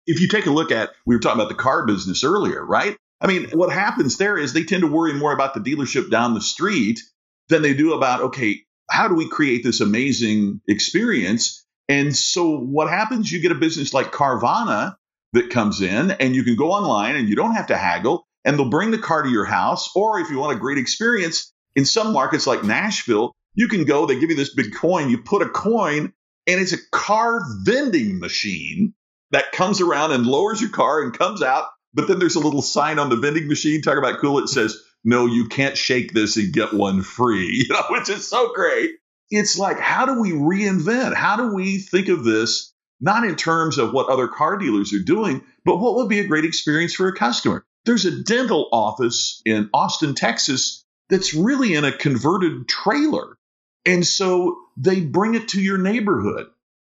[0.06, 2.96] If you take a look at, we were talking about the car business earlier, right?
[3.20, 6.34] I mean, what happens there is they tend to worry more about the dealership down
[6.34, 7.00] the street
[7.48, 11.64] than they do about, okay, how do we create this amazing experience?
[11.88, 14.96] And so what happens, you get a business like Carvana
[15.32, 18.58] that comes in and you can go online and you don't have to haggle and
[18.58, 19.90] they'll bring the car to your house.
[19.96, 24.06] Or if you want a great experience, in some markets like Nashville, you can go,
[24.06, 26.12] they give you this big coin, you put a coin,
[26.46, 28.94] and it's a car vending machine
[29.30, 31.66] that comes around and lowers your car and comes out.
[31.94, 34.76] But then there's a little sign on the vending machine, talk about cool, it says,
[35.04, 38.92] no, you can't shake this and get one free, you know, which is so great.
[39.30, 41.14] It's like, how do we reinvent?
[41.14, 45.02] How do we think of this, not in terms of what other car dealers are
[45.02, 47.64] doing, but what would be a great experience for a customer?
[47.84, 53.36] There's a dental office in Austin, Texas that's really in a converted trailer.
[53.84, 56.46] And so they bring it to your neighborhood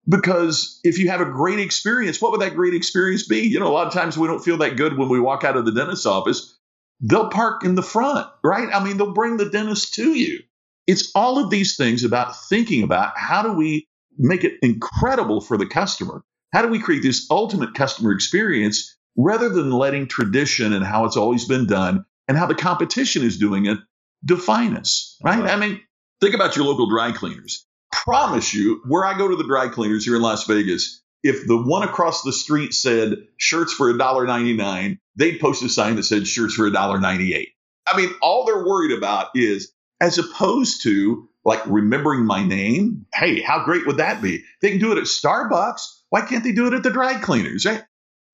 [0.07, 3.41] because if you have a great experience, what would that great experience be?
[3.41, 5.57] You know, a lot of times we don't feel that good when we walk out
[5.57, 6.57] of the dentist's office.
[7.01, 8.69] They'll park in the front, right?
[8.73, 10.39] I mean, they'll bring the dentist to you.
[10.87, 15.57] It's all of these things about thinking about how do we make it incredible for
[15.57, 16.23] the customer?
[16.53, 21.17] How do we create this ultimate customer experience rather than letting tradition and how it's
[21.17, 23.79] always been done and how the competition is doing it
[24.25, 25.39] define us, right?
[25.39, 25.51] right?
[25.51, 25.81] I mean,
[26.21, 27.65] think about your local dry cleaners.
[27.91, 31.57] Promise you, where I go to the dry cleaners here in Las Vegas, if the
[31.57, 36.53] one across the street said shirts for $1.99, they'd post a sign that said shirts
[36.55, 37.47] for $1.98.
[37.87, 43.05] I mean, all they're worried about is as opposed to like remembering my name.
[43.13, 44.43] Hey, how great would that be?
[44.61, 46.01] They can do it at Starbucks.
[46.09, 47.83] Why can't they do it at the dry cleaners, right?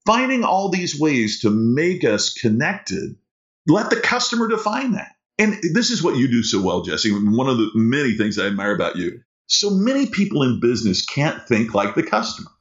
[0.05, 3.15] Finding all these ways to make us connected,
[3.67, 5.11] let the customer define that.
[5.41, 7.09] And this is what you do so well, Jesse.
[7.11, 9.21] One of the many things I admire about you.
[9.47, 12.51] So many people in business can't think like the customer.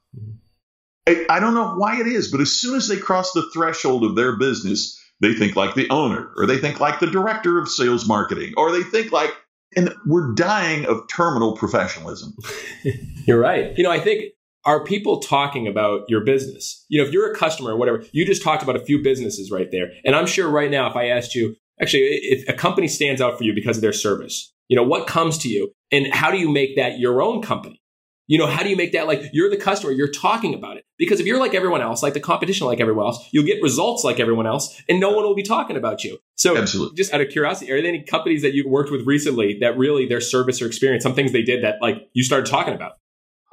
[1.07, 4.03] I, I don't know why it is, but as soon as they cross the threshold
[4.03, 7.69] of their business, they think like the owner, or they think like the director of
[7.69, 9.29] sales marketing, or they think like,
[9.75, 12.35] and we're dying of terminal professionalism.
[13.27, 13.77] You're right.
[13.77, 14.33] You know, I think
[14.65, 16.83] are people talking about your business?
[16.89, 19.51] You know, if you're a customer or whatever, you just talked about a few businesses
[19.51, 19.91] right there.
[20.03, 23.37] And I'm sure right now, if I asked you, actually, if a company stands out
[23.37, 26.37] for you because of their service, you know, what comes to you and how do
[26.37, 27.81] you make that your own company?
[28.27, 30.85] You know, how do you make that like you're the customer, you're talking about it?
[30.97, 34.05] Because if you're like everyone else, like the competition like everyone else, you'll get results
[34.05, 36.17] like everyone else and no one will be talking about you.
[36.35, 36.95] So Absolutely.
[36.95, 40.07] just out of curiosity, are there any companies that you've worked with recently that really
[40.07, 42.93] their service or experience, some things they did that like you started talking about?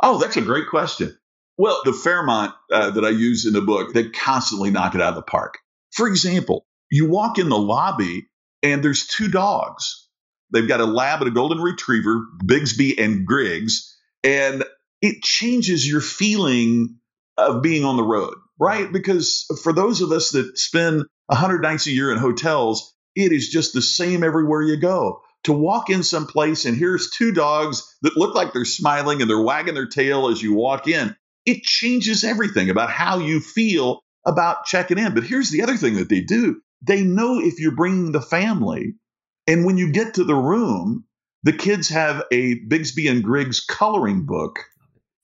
[0.01, 1.19] Oh, that's a great question.
[1.57, 5.09] Well, the Fairmont uh, that I use in the book, they constantly knock it out
[5.09, 5.59] of the park.
[5.91, 8.29] For example, you walk in the lobby
[8.63, 10.09] and there's two dogs.
[10.53, 14.65] They've got a lab and a golden retriever, Bigsby and Griggs and
[15.01, 16.97] it changes your feeling
[17.37, 18.93] of being on the road, right?
[18.93, 23.49] Because for those of us that spend 100 nights a year in hotels, it is
[23.49, 25.23] just the same everywhere you go.
[25.45, 29.31] To walk in some place and here's two dogs that look like they're smiling and
[29.31, 31.15] they're wagging their tail as you walk in,
[31.47, 35.15] it changes everything about how you feel about checking in.
[35.15, 38.95] But here's the other thing that they do they know if you're bringing the family.
[39.47, 41.05] And when you get to the room,
[41.43, 44.61] the kids have a Bigsby and Griggs coloring book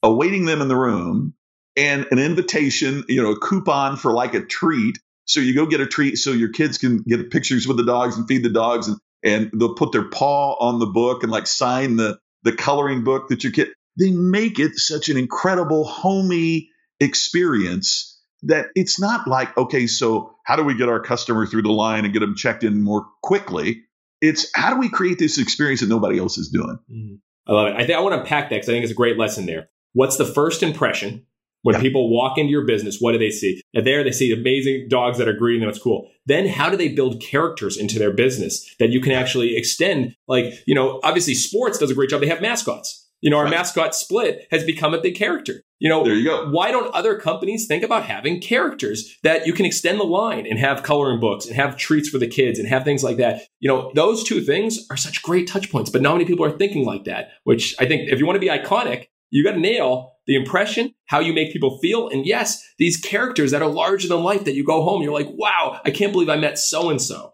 [0.03, 1.35] awaiting them in the room
[1.77, 4.99] and an invitation, you know, a coupon for like a treat.
[5.25, 8.17] So you go get a treat so your kids can get pictures with the dogs
[8.17, 11.47] and feed the dogs and, and they'll put their paw on the book and like
[11.47, 16.69] sign the, the coloring book that your kid, they make it such an incredible homey
[17.01, 18.14] experience
[18.45, 22.05] that it's not like, okay, so how do we get our customer through the line
[22.05, 23.83] and get them checked in more quickly?
[24.21, 26.79] It's how do we create this experience that nobody else is doing?
[26.91, 27.15] Mm-hmm.
[27.47, 27.75] I love it.
[27.75, 29.69] I think I want to unpack that because I think it's a great lesson there.
[29.93, 31.27] What's the first impression
[31.63, 31.81] when yeah.
[31.81, 32.99] people walk into your business?
[33.01, 33.61] What do they see?
[33.75, 35.69] And there they see amazing dogs that are greeting them.
[35.69, 36.11] It's cool.
[36.27, 40.17] Then how do they build characters into their business that you can actually extend?
[40.27, 42.21] Like, you know, obviously sports does a great job.
[42.21, 43.04] They have mascots.
[43.25, 43.53] You know, our right.
[43.53, 45.63] mascot split has become a big character.
[45.79, 46.51] You know, there you go.
[46.51, 50.59] Why don't other companies think about having characters that you can extend the line and
[50.59, 53.41] have coloring books and have treats for the kids and have things like that?
[53.61, 56.51] You know, those two things are such great touch points, but not many people are
[56.51, 59.59] thinking like that, which I think if you want to be iconic, you got to
[59.61, 62.11] nail the impression, how you make people feel.
[62.11, 65.31] And yes, these characters that are larger than life that you go home, you're like,
[65.31, 67.33] wow, I can't believe I met so and so.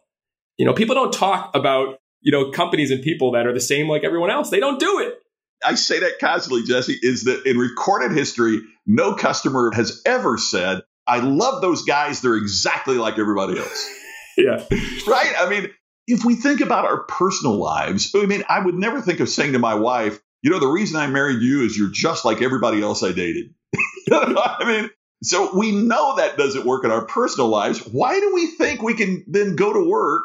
[0.56, 3.88] You know, people don't talk about, you know, companies and people that are the same
[3.88, 4.50] like everyone else.
[4.50, 5.16] They don't do it.
[5.64, 10.82] I say that casually, Jesse, is that in recorded history, no customer has ever said,
[11.06, 12.20] I love those guys.
[12.20, 13.90] They're exactly like everybody else.
[14.36, 14.64] yeah.
[15.06, 15.34] Right?
[15.38, 15.70] I mean,
[16.06, 19.52] if we think about our personal lives, I mean, I would never think of saying
[19.52, 22.82] to my wife, you know, the reason I married you is you're just like everybody
[22.82, 23.54] else I dated.
[24.12, 24.90] I mean,
[25.22, 27.80] so we know that doesn't work in our personal lives.
[27.80, 30.24] Why do we think we can then go to work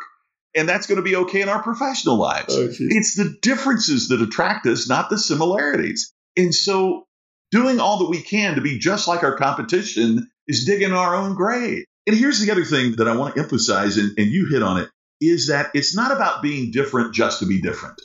[0.56, 2.56] and that's going to be okay in our professional lives.
[2.56, 6.14] Oh, it's the differences that attract us, not the similarities.
[6.38, 7.06] And so
[7.52, 11.36] doing all that we can to be just like our competition is digging our own
[11.36, 11.84] grave.
[12.08, 14.80] And here's the other thing that I want to emphasize, and, and you hit on
[14.80, 14.90] it,
[15.20, 18.00] is that it's not about being different just to be different.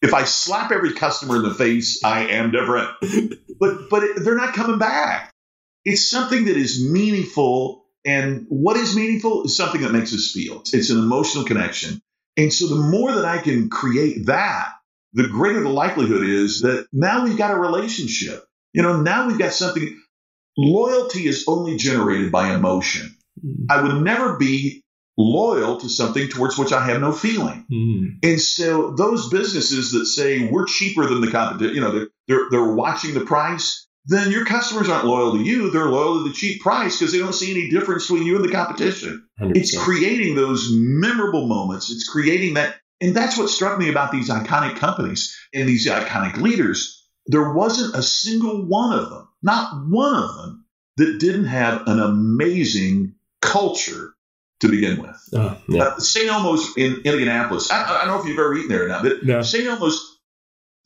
[0.00, 2.90] If I slap every customer in the face, I am different.
[3.60, 5.32] but but it, they're not coming back.
[5.84, 10.62] It's something that is meaningful and what is meaningful is something that makes us feel.
[10.72, 12.00] It's an emotional connection.
[12.36, 14.72] And so the more that I can create that,
[15.12, 18.44] the greater the likelihood is that now we've got a relationship.
[18.72, 19.98] You know, now we've got something.
[20.56, 23.16] Loyalty is only generated by emotion.
[23.44, 23.66] Mm.
[23.70, 24.82] I would never be
[25.16, 27.66] loyal to something towards which I have no feeling.
[27.70, 28.18] Mm.
[28.22, 32.50] And so those businesses that say we're cheaper than the competition, you know, they're, they're,
[32.50, 35.70] they're watching the price then your customers aren't loyal to you.
[35.70, 38.44] They're loyal to the cheap price because they don't see any difference between you and
[38.44, 39.28] the competition.
[39.40, 39.56] 100%.
[39.56, 41.90] It's creating those memorable moments.
[41.90, 42.76] It's creating that.
[43.02, 47.06] And that's what struck me about these iconic companies and these iconic leaders.
[47.26, 50.64] There wasn't a single one of them, not one of them,
[50.96, 54.14] that didn't have an amazing culture
[54.60, 55.16] to begin with.
[55.32, 55.82] Uh, yeah.
[55.82, 56.28] uh, St.
[56.28, 57.70] Elmo's in Indianapolis.
[57.70, 59.42] I, I, don't know if you've ever eaten there or not, but no.
[59.42, 59.66] St.
[59.66, 60.18] Elmo's,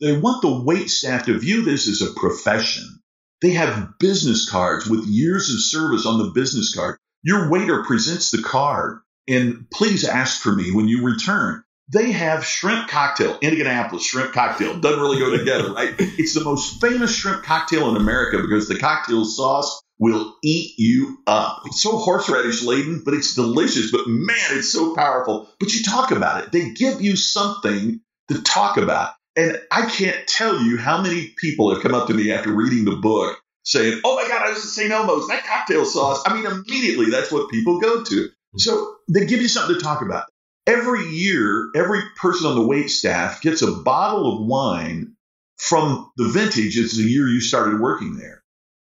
[0.01, 2.99] they want the wait staff to view this as a profession.
[3.43, 6.97] They have business cards with years of service on the business card.
[7.23, 11.61] Your waiter presents the card and please ask for me when you return.
[11.91, 14.79] They have shrimp cocktail, Indianapolis shrimp cocktail.
[14.79, 15.93] Doesn't really go together, right?
[15.99, 21.17] It's the most famous shrimp cocktail in America because the cocktail sauce will eat you
[21.27, 21.63] up.
[21.65, 23.91] It's so horseradish laden, but it's delicious.
[23.91, 25.49] But man, it's so powerful.
[25.59, 26.53] But you talk about it.
[26.53, 29.11] They give you something to talk about.
[29.35, 32.85] And I can't tell you how many people have come up to me after reading
[32.85, 34.91] the book saying, Oh my God, I was at St.
[34.91, 36.21] Elmo's, that cocktail sauce.
[36.25, 38.29] I mean, immediately that's what people go to.
[38.57, 40.25] So they give you something to talk about.
[40.67, 45.15] Every year, every person on the wait staff gets a bottle of wine
[45.57, 46.77] from the vintage.
[46.77, 48.43] It's the year you started working there.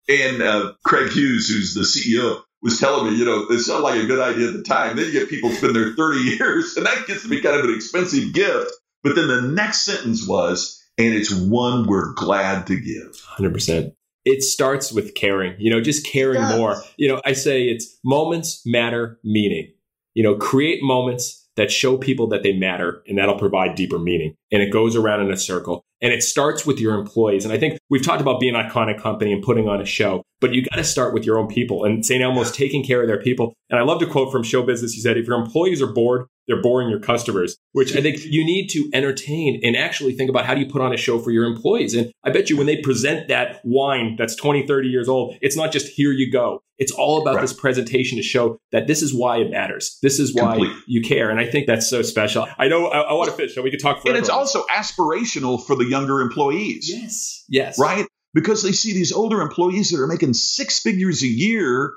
[0.07, 4.01] And uh, Craig Huse, who's the CEO, was telling me, you know, it sounded like
[4.01, 4.95] a good idea at the time.
[4.95, 7.65] Then you get people spend their 30 years, and that gets to be kind of
[7.65, 8.71] an expensive gift.
[9.07, 13.21] But then the next sentence was, and it's one we're glad to give.
[13.37, 13.93] 100%
[14.27, 16.57] it starts with caring, you know, just caring yes.
[16.57, 16.75] more.
[16.97, 19.71] You know, I say it's moments matter meaning.
[20.15, 24.35] You know, create moments that show people that they matter and that'll provide deeper meaning.
[24.51, 25.85] And it goes around in a circle.
[26.01, 27.43] And it starts with your employees.
[27.43, 30.23] And I think we've talked about being an iconic company and putting on a show,
[30.39, 31.83] but you got to start with your own people.
[31.83, 32.21] And St.
[32.21, 33.53] Elmo's taking care of their people.
[33.69, 34.93] And I love to quote from show business.
[34.93, 38.45] He said, if your employees are bored, they're boring your customers, which I think you
[38.45, 41.31] need to entertain and actually think about how do you put on a show for
[41.31, 41.93] your employees.
[41.93, 45.57] And I bet you when they present that wine that's 20, 30 years old, it's
[45.57, 46.61] not just here you go.
[46.77, 47.41] It's all about right.
[47.41, 49.97] this presentation to show that this is why it matters.
[50.03, 50.75] This is why Complete.
[50.87, 51.31] you care.
[51.31, 52.47] And I think that's so special.
[52.57, 54.15] I know I, I want to finish, so we could talk forever.
[54.15, 56.89] And it's also aspirational for the younger employees.
[56.89, 57.45] Yes.
[57.49, 57.79] Yes.
[57.79, 58.05] Right?
[58.33, 61.93] Because they see these older employees that are making six figures a year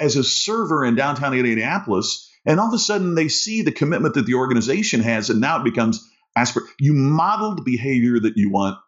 [0.00, 4.14] as a server in downtown Indianapolis and all of a sudden, they see the commitment
[4.14, 8.50] that the organization has, and now it becomes aspir- You model the behavior that you
[8.50, 8.78] want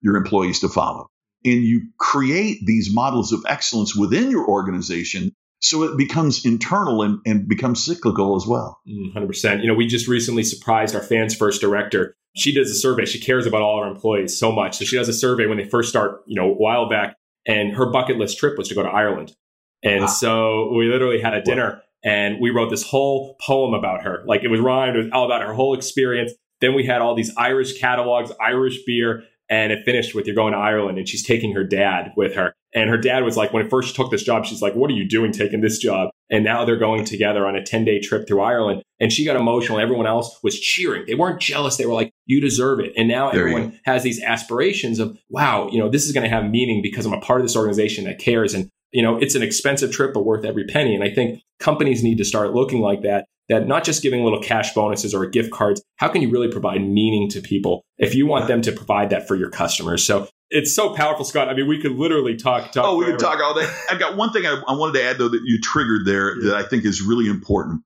[0.00, 1.08] your employees to follow,
[1.44, 5.32] and you create these models of excellence within your organization.
[5.60, 8.80] So it becomes internal and, and becomes cyclical as well.
[8.88, 9.14] 100%.
[9.14, 12.16] Mm, you know, we just recently surprised our fans first director.
[12.34, 13.04] She does a survey.
[13.04, 14.78] She cares about all our employees so much.
[14.78, 17.16] So she does a survey when they first start, you know, a while back.
[17.46, 19.34] And her bucket list trip was to go to Ireland.
[19.82, 20.06] And wow.
[20.06, 24.22] so we literally had a dinner and we wrote this whole poem about her.
[24.26, 26.32] Like it was rhymed, it was all about her whole experience.
[26.60, 30.52] Then we had all these Irish catalogs, Irish beer, and it finished with you're going
[30.52, 32.54] to Ireland and she's taking her dad with her.
[32.72, 34.94] And her dad was like, when it first took this job, she's like, what are
[34.94, 36.10] you doing taking this job?
[36.30, 38.82] And now they're going together on a 10 day trip through Ireland.
[39.00, 39.80] And she got emotional.
[39.80, 41.04] Everyone else was cheering.
[41.06, 41.76] They weren't jealous.
[41.76, 42.92] They were like, you deserve it.
[42.96, 46.30] And now there everyone has these aspirations of, wow, you know, this is going to
[46.30, 48.54] have meaning because I'm a part of this organization that cares.
[48.54, 50.94] And you know, it's an expensive trip, but worth every penny.
[50.94, 54.42] And I think companies need to start looking like that, that not just giving little
[54.42, 55.82] cash bonuses or gift cards.
[55.96, 59.28] How can you really provide meaning to people if you want them to provide that
[59.28, 60.04] for your customers?
[60.04, 61.48] So it's so powerful, Scott.
[61.48, 62.72] I mean, we could literally talk.
[62.72, 63.70] talk oh, we could talk all day.
[63.90, 66.50] I've got one thing I, I, wanted to add, though, that you triggered there yeah.
[66.50, 67.82] that I think is really important.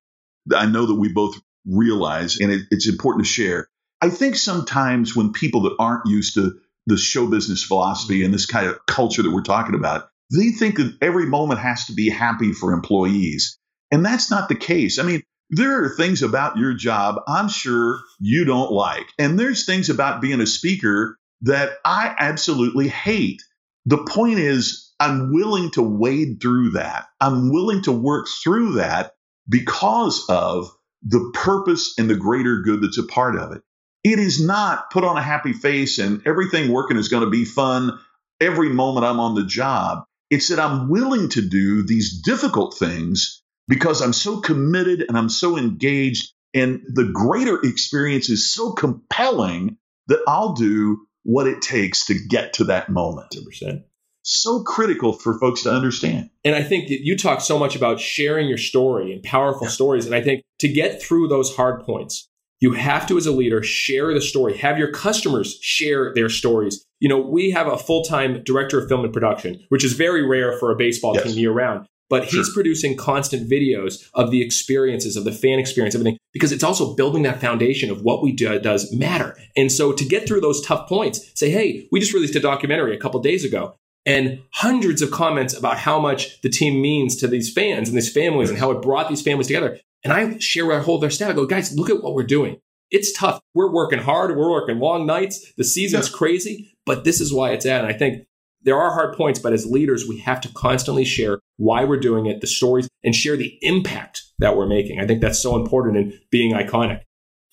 [0.54, 1.36] I know that we both
[1.66, 3.68] realize, and it, it's important to share.
[4.00, 6.54] I think sometimes when people that aren't used to
[6.86, 8.26] the show business philosophy mm-hmm.
[8.26, 11.86] and this kind of culture that we're talking about, they think that every moment has
[11.86, 13.58] to be happy for employees.
[13.90, 14.98] And that's not the case.
[14.98, 19.06] I mean, there are things about your job I'm sure you don't like.
[19.18, 23.42] And there's things about being a speaker that I absolutely hate.
[23.86, 27.06] The point is, I'm willing to wade through that.
[27.20, 29.12] I'm willing to work through that
[29.48, 30.70] because of
[31.02, 33.62] the purpose and the greater good that's a part of it.
[34.02, 37.44] It is not put on a happy face and everything working is going to be
[37.44, 37.98] fun
[38.40, 40.04] every moment I'm on the job.
[40.30, 45.28] It's that I'm willing to do these difficult things because I'm so committed and I'm
[45.28, 46.32] so engaged.
[46.54, 49.76] And the greater experience is so compelling
[50.08, 53.34] that I'll do what it takes to get to that moment.
[53.34, 53.82] 100%.
[54.22, 56.30] So critical for folks to understand.
[56.44, 59.70] And I think that you talk so much about sharing your story and powerful yeah.
[59.70, 60.06] stories.
[60.06, 62.26] And I think to get through those hard points,
[62.60, 64.56] you have to, as a leader, share the story.
[64.56, 66.86] Have your customers share their stories.
[67.04, 70.26] You know, we have a full time director of film and production, which is very
[70.26, 71.24] rare for a baseball yes.
[71.24, 71.86] team year round.
[72.08, 72.40] But sure.
[72.40, 76.94] he's producing constant videos of the experiences, of the fan experience, everything, because it's also
[76.94, 79.36] building that foundation of what we do does matter.
[79.54, 82.96] And so to get through those tough points, say, hey, we just released a documentary
[82.96, 83.76] a couple days ago
[84.06, 88.10] and hundreds of comments about how much the team means to these fans and these
[88.10, 89.78] families and how it brought these families together.
[90.04, 91.28] And I share with our whole their staff.
[91.28, 92.60] I go, guys, look at what we're doing.
[92.90, 93.40] It's tough.
[93.54, 94.36] We're working hard.
[94.36, 95.52] We're working long nights.
[95.56, 96.16] The season's yeah.
[96.16, 97.84] crazy, but this is why it's at.
[97.84, 98.26] And I think
[98.62, 102.26] there are hard points, but as leaders, we have to constantly share why we're doing
[102.26, 105.00] it, the stories, and share the impact that we're making.
[105.00, 107.02] I think that's so important in being iconic.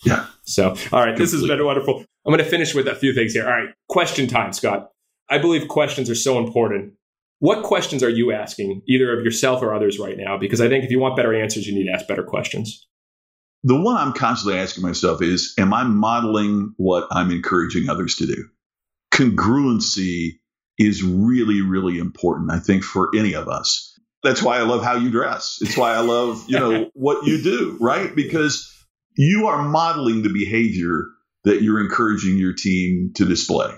[0.04, 0.26] Yeah.
[0.44, 1.16] So, all right, Completely.
[1.18, 2.04] this has been wonderful.
[2.26, 3.46] I'm going to finish with a few things here.
[3.46, 4.90] All right, question time, Scott.
[5.30, 6.94] I believe questions are so important.
[7.40, 10.38] What questions are you asking, either of yourself or others right now?
[10.38, 12.88] Because I think if you want better answers, you need to ask better questions.
[13.64, 18.28] The one I'm constantly asking myself is Am I modeling what I'm encouraging others to
[18.28, 18.46] do?
[19.12, 20.40] Congruency
[20.78, 24.00] is really, really important, I think, for any of us.
[24.24, 25.60] That's why I love how you dress.
[25.62, 28.14] It's why I love, you know, what you do, right?
[28.16, 28.72] Because
[29.16, 31.06] you are modeling the behavior
[31.44, 33.74] that you're encouraging your team to display.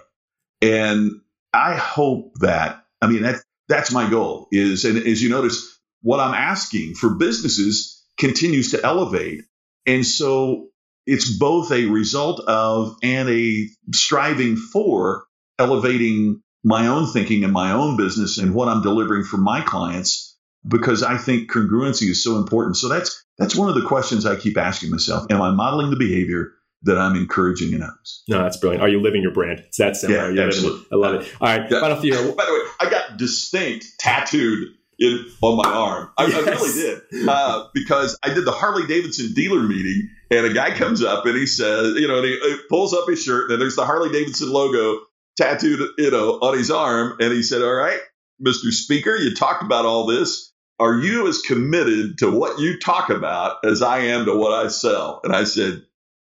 [0.62, 1.12] And
[1.54, 6.20] I hope that, I mean, that, that's my goal is, and as you notice, what
[6.20, 9.46] I'm asking for businesses continues to elevate.
[9.86, 10.70] And so
[11.06, 15.26] it's both a result of and a striving for
[15.60, 20.38] elevating my own thinking and my own business and what I'm delivering for my clients
[20.66, 22.78] because I think congruency is so important.
[22.78, 25.26] So that's that's one of the questions I keep asking myself.
[25.30, 28.24] Am I modeling the behavior that I'm encouraging in others?
[28.28, 28.84] No, that's brilliant.
[28.84, 29.60] Are you living your brand?
[29.60, 30.34] It's that simple.
[30.34, 30.86] Yeah, absolutely.
[30.92, 31.34] I love it.
[31.42, 31.80] All right, yeah.
[31.80, 32.14] final few.
[32.14, 34.68] By the way, I got distinct tattooed
[35.00, 36.10] in, on my arm.
[36.18, 36.48] I, yes.
[36.48, 40.76] I really did uh, because I did the Harley Davidson dealer meeting, and a guy
[40.76, 43.62] comes up and he says, you know, and he, he pulls up his shirt, and
[43.62, 45.00] there's the Harley Davidson logo
[45.38, 48.00] tattooed, you know, on his arm, and he said, "All right,
[48.46, 48.72] Mr.
[48.72, 53.58] Speaker, you talked about all this are you as committed to what you talk about
[53.64, 55.22] as I am to what I sell?
[55.24, 55.84] And I said,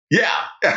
[0.09, 0.45] yeah.
[0.63, 0.75] and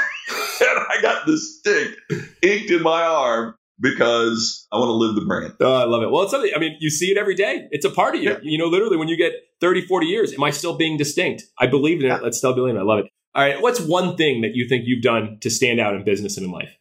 [0.61, 1.97] I got this stick
[2.43, 5.55] inked in my arm because I want to live the brand.
[5.61, 6.11] Oh, I love it.
[6.11, 7.69] Well, it's something, I mean, you see it every day.
[7.71, 8.31] It's a part of you.
[8.31, 8.39] Yeah.
[8.43, 11.43] You know, literally when you get 30, 40 years, am I still being distinct?
[11.59, 12.23] I believe in it.
[12.23, 12.81] Let's still believe in it.
[12.81, 13.07] I love it.
[13.35, 13.61] All right.
[13.61, 16.53] What's one thing that you think you've done to stand out in business and in
[16.53, 16.75] life?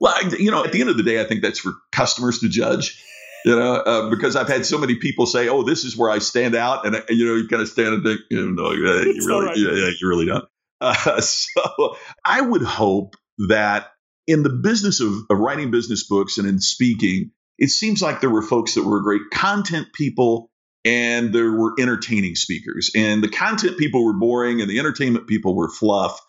[0.00, 2.48] Well, you know, at the end of the day, I think that's for customers to
[2.48, 3.02] judge
[3.44, 6.18] you know, uh, because I've had so many people say, "Oh, this is where I
[6.18, 9.26] stand out," and, you know, you kind of stand and think, you know, yeah, you
[9.26, 9.56] really, right.
[9.56, 10.44] yeah, yeah, you really don't.
[10.80, 13.16] Uh, so I would hope
[13.48, 13.90] that
[14.26, 18.30] in the business of, of writing business books and in speaking, it seems like there
[18.30, 20.50] were folks that were great content people
[20.84, 25.54] and there were entertaining speakers, and the content people were boring and the entertainment people
[25.54, 26.20] were fluff,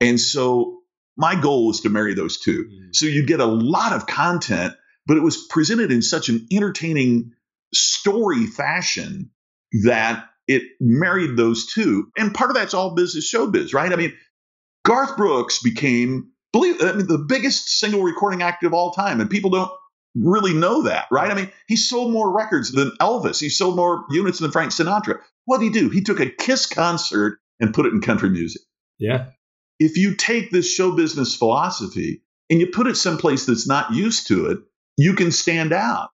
[0.00, 0.80] and so
[1.16, 2.88] my goal was to marry those 2 mm-hmm.
[2.92, 4.74] So you get a lot of content
[5.06, 7.32] but it was presented in such an entertaining
[7.74, 9.30] story fashion
[9.84, 12.08] that it married those two.
[12.16, 13.92] And part of that's all business showbiz, right?
[13.92, 14.12] I mean,
[14.84, 19.30] Garth Brooks became, believe I mean, the biggest single recording act of all time, and
[19.30, 19.70] people don't
[20.14, 21.30] really know that, right?
[21.30, 23.40] I mean, he sold more records than Elvis.
[23.40, 25.20] He sold more units than Frank Sinatra.
[25.46, 25.88] What did he do?
[25.88, 28.62] He took a Kiss concert and put it in country music.
[28.98, 29.26] Yeah.
[29.78, 34.28] If you take this show business philosophy and you put it someplace that's not used
[34.28, 34.58] to it,
[34.96, 36.10] you can stand out.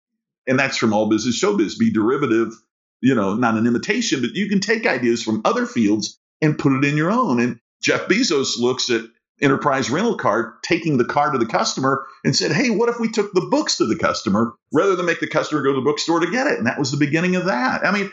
[0.46, 2.52] And that's from all business showbiz, be derivative,
[3.00, 6.72] you know, not an imitation, but you can take ideas from other fields and put
[6.72, 7.40] it in your own.
[7.40, 9.02] And Jeff Bezos looks at
[9.40, 13.10] enterprise rental car, taking the car to the customer and said, Hey, what if we
[13.10, 16.20] took the books to the customer rather than make the customer go to the bookstore
[16.20, 16.58] to get it?
[16.58, 17.84] And that was the beginning of that.
[17.84, 18.10] I mean,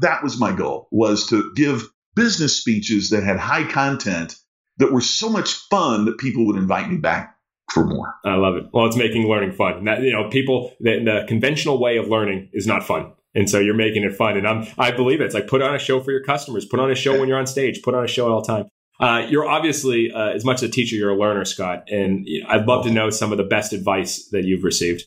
[0.00, 4.36] that was my goal was to give business speeches that had high content
[4.78, 7.36] that were so much fun that people would invite me back
[7.72, 8.14] for more.
[8.24, 8.64] I love it.
[8.72, 9.74] Well, it's making learning fun.
[9.74, 13.12] And that, you know, people, the, the conventional way of learning is not fun.
[13.34, 14.36] And so you're making it fun.
[14.36, 15.24] And I'm, I believe it.
[15.24, 17.38] It's like put on a show for your customers, put on a show when you're
[17.38, 18.68] on stage, put on a show at all time.
[19.00, 21.84] Uh, you're obviously, uh, as much a teacher, you're a learner, Scott.
[21.88, 25.04] And I'd love to know some of the best advice that you've received.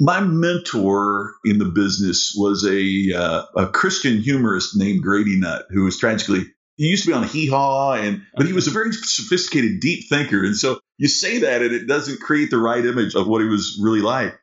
[0.00, 5.84] My mentor in the business was a, uh, a Christian humorist named Grady Nutt, who
[5.84, 6.46] was tragically
[6.76, 10.08] he used to be on Hee Haw, and but he was a very sophisticated, deep
[10.08, 10.44] thinker.
[10.44, 13.48] And so you say that, and it doesn't create the right image of what he
[13.48, 14.34] was really like.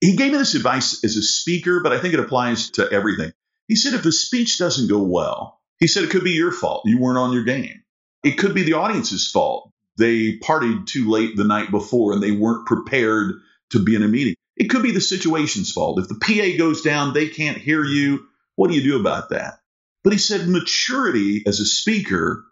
[0.00, 3.32] He gave me this advice as a speaker, but I think it applies to everything.
[3.66, 6.82] He said, if a speech doesn't go well, he said it could be your fault.
[6.84, 7.82] You weren't on your game.
[8.26, 9.70] It could be the audience's fault.
[9.98, 13.34] They partied too late the night before and they weren't prepared
[13.70, 14.34] to be in a meeting.
[14.56, 16.00] It could be the situation's fault.
[16.00, 18.26] If the PA goes down, they can't hear you.
[18.56, 19.60] What do you do about that?
[20.02, 22.44] But he said maturity as a speaker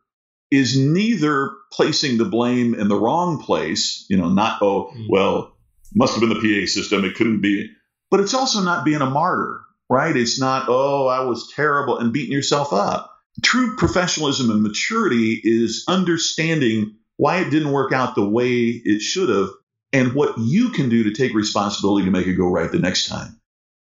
[0.48, 5.06] is neither placing the blame in the wrong place, you know, not, oh, mm.
[5.08, 5.56] well,
[5.92, 7.68] must have been the PA system, it couldn't be,
[8.12, 9.60] but it's also not being a martyr,
[9.90, 10.16] right?
[10.16, 13.13] It's not, oh, I was terrible and beating yourself up.
[13.43, 19.28] True professionalism and maturity is understanding why it didn't work out the way it should
[19.28, 19.49] have
[19.93, 23.09] and what you can do to take responsibility to make it go right the next
[23.09, 23.41] time.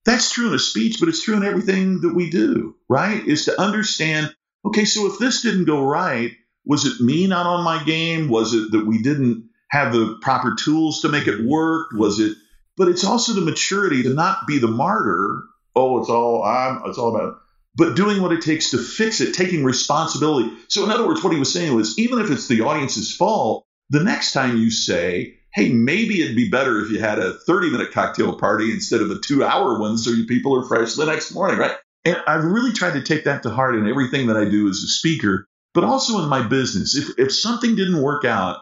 [0.06, 3.26] That's true in a speech, but it's true in everything that we do, right?
[3.26, 4.34] Is to understand,
[4.64, 6.32] okay, so if this didn't go right,
[6.64, 8.30] was it me not on my game?
[8.30, 11.88] Was it that we didn't have the proper tools to make it work?
[11.94, 12.38] Was it,
[12.78, 15.44] but it's also the maturity to not be the martyr.
[15.76, 17.40] Oh, it's all, I'm, it's all about,
[17.76, 20.50] but doing what it takes to fix it, taking responsibility.
[20.70, 23.66] So, in other words, what he was saying was even if it's the audience's fault,
[23.90, 27.72] the next time you say, hey, maybe it'd be better if you had a 30
[27.72, 31.06] minute cocktail party instead of a two hour one so you people are fresh the
[31.06, 31.76] next morning, right?
[32.04, 34.78] And I've really tried to take that to heart in everything that I do as
[34.78, 36.96] a speaker, but also in my business.
[36.96, 38.60] If, if something didn't work out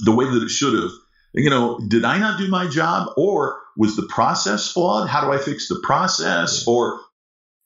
[0.00, 0.90] the way that it should have,
[1.34, 5.08] you know, did I not do my job or was the process flawed?
[5.08, 6.66] How do I fix the process?
[6.66, 7.00] Or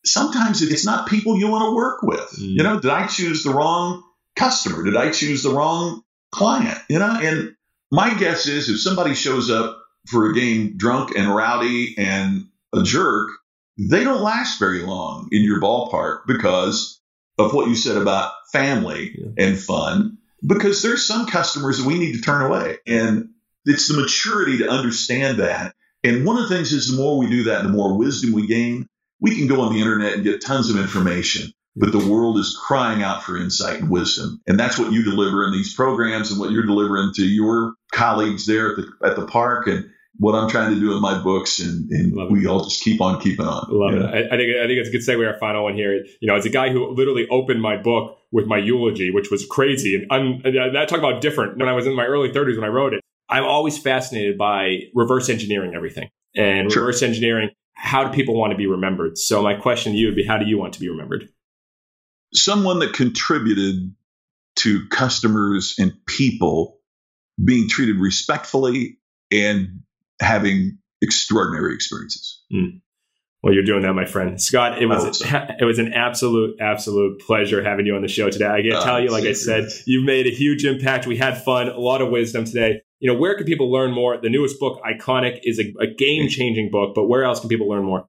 [0.07, 2.31] sometimes it's not people you want to work with.
[2.39, 2.57] Mm.
[2.57, 4.03] You know, did I choose the wrong
[4.35, 4.85] customer?
[4.85, 6.03] Did I choose the wrong
[6.33, 7.19] client, you know?
[7.21, 7.57] And
[7.91, 12.83] my guess is if somebody shows up for a game drunk and rowdy and a
[12.83, 13.31] jerk,
[13.79, 17.01] they don't last very long in your ballpark because
[17.39, 19.45] of what you said about family yeah.
[19.45, 20.19] and fun.
[20.47, 22.79] Because there's some customers that we need to turn away.
[22.87, 23.31] And
[23.65, 25.75] it's the maturity to understand that.
[26.05, 28.47] And one of the things is the more we do that, the more wisdom we
[28.47, 28.87] gain.
[29.21, 32.57] We can go on the internet and get tons of information, but the world is
[32.67, 34.41] crying out for insight and wisdom.
[34.47, 38.47] And that's what you deliver in these programs and what you're delivering to your colleagues
[38.47, 39.67] there at the, at the park.
[39.67, 39.87] And
[40.19, 43.21] what I'm trying to do in my books, and, and we all just keep on
[43.21, 43.67] keeping on.
[43.69, 44.03] Love it.
[44.03, 45.31] I, I, think I think it's a good segue.
[45.31, 46.05] Our final one here.
[46.21, 49.45] You know, as a guy who literally opened my book with my eulogy, which was
[49.47, 51.59] crazy, and I talk about different.
[51.59, 54.85] When I was in my early 30s when I wrote it, I'm always fascinated by
[54.95, 56.83] reverse engineering everything and sure.
[56.83, 57.51] reverse engineering.
[57.77, 59.19] How do people want to be remembered?
[59.19, 61.29] So my question to you would be, how do you want to be remembered?
[62.35, 63.95] Someone that contributed
[64.57, 66.79] to customers and people
[67.43, 68.99] being treated respectfully
[69.31, 69.83] and
[70.21, 72.43] having extraordinary experiences.
[72.53, 72.81] Mm.
[73.43, 74.83] Well, you're doing that, my friend Scott.
[74.83, 75.23] It was
[75.61, 78.47] it was an absolute absolute pleasure having you on the show today.
[78.47, 81.07] I can uh, tell you, like I said, you've made a huge impact.
[81.07, 82.83] We had fun, a lot of wisdom today.
[82.99, 84.19] You know, where can people learn more?
[84.21, 86.95] The newest book, Iconic, is a, a game changing book.
[86.95, 88.07] But where else can people learn more?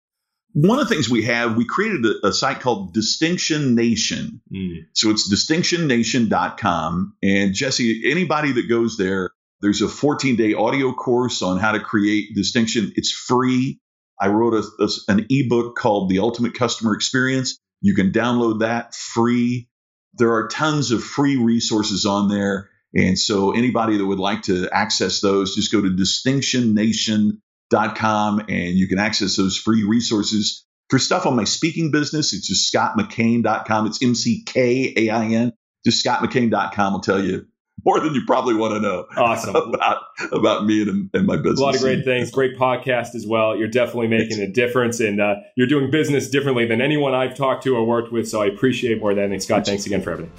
[0.53, 4.41] One of the things we have, we created a, a site called Distinction Nation.
[4.51, 4.85] Mm.
[4.93, 7.13] So it's distinctionnation.com.
[7.21, 9.31] And Jesse, anybody that goes there,
[9.61, 12.91] there's a 14 day audio course on how to create distinction.
[12.95, 13.79] It's free.
[14.19, 17.59] I wrote a, a, an ebook called The Ultimate Customer Experience.
[17.81, 19.69] You can download that free.
[20.13, 22.69] There are tons of free resources on there.
[22.93, 28.87] And so anybody that would like to access those, just go to distinctionnation.com and you
[28.87, 30.63] can access those free resources.
[30.89, 33.87] For stuff on my speaking business, it's just scottmckain.com.
[33.87, 35.51] It's M C K A I N.
[35.85, 37.45] Just scottmckain.com will tell you
[37.85, 39.05] more than you probably want to know.
[39.17, 41.59] Awesome about about me and, and my business.
[41.59, 42.31] A lot of great things.
[42.31, 43.55] Great podcast as well.
[43.55, 47.63] You're definitely making a difference, and uh, you're doing business differently than anyone I've talked
[47.63, 48.27] to or worked with.
[48.27, 49.25] So I appreciate more than.
[49.25, 49.41] anything.
[49.41, 50.33] Scott, thanks again for everything.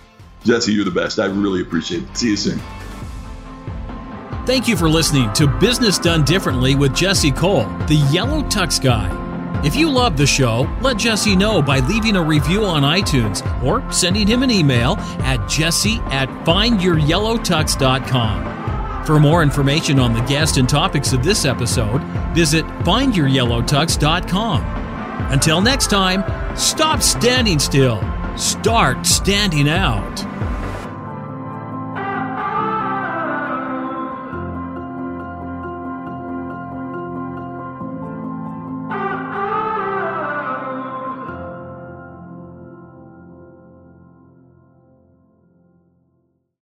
[0.45, 1.18] Jesse, you're the best.
[1.18, 2.16] I really appreciate it.
[2.16, 2.61] See you soon.
[4.47, 9.14] Thank you for listening to Business Done Differently with Jesse Cole, the Yellow Tux Guy.
[9.64, 13.82] If you love the show, let Jesse know by leaving a review on iTunes or
[13.93, 19.05] sending him an email at jesse at findyouryellowtux.com.
[19.05, 22.01] For more information on the guest and topics of this episode,
[22.34, 24.62] visit findyouryellowtux.com.
[25.30, 26.24] Until next time,
[26.57, 28.01] stop standing still,
[28.39, 30.38] start standing out.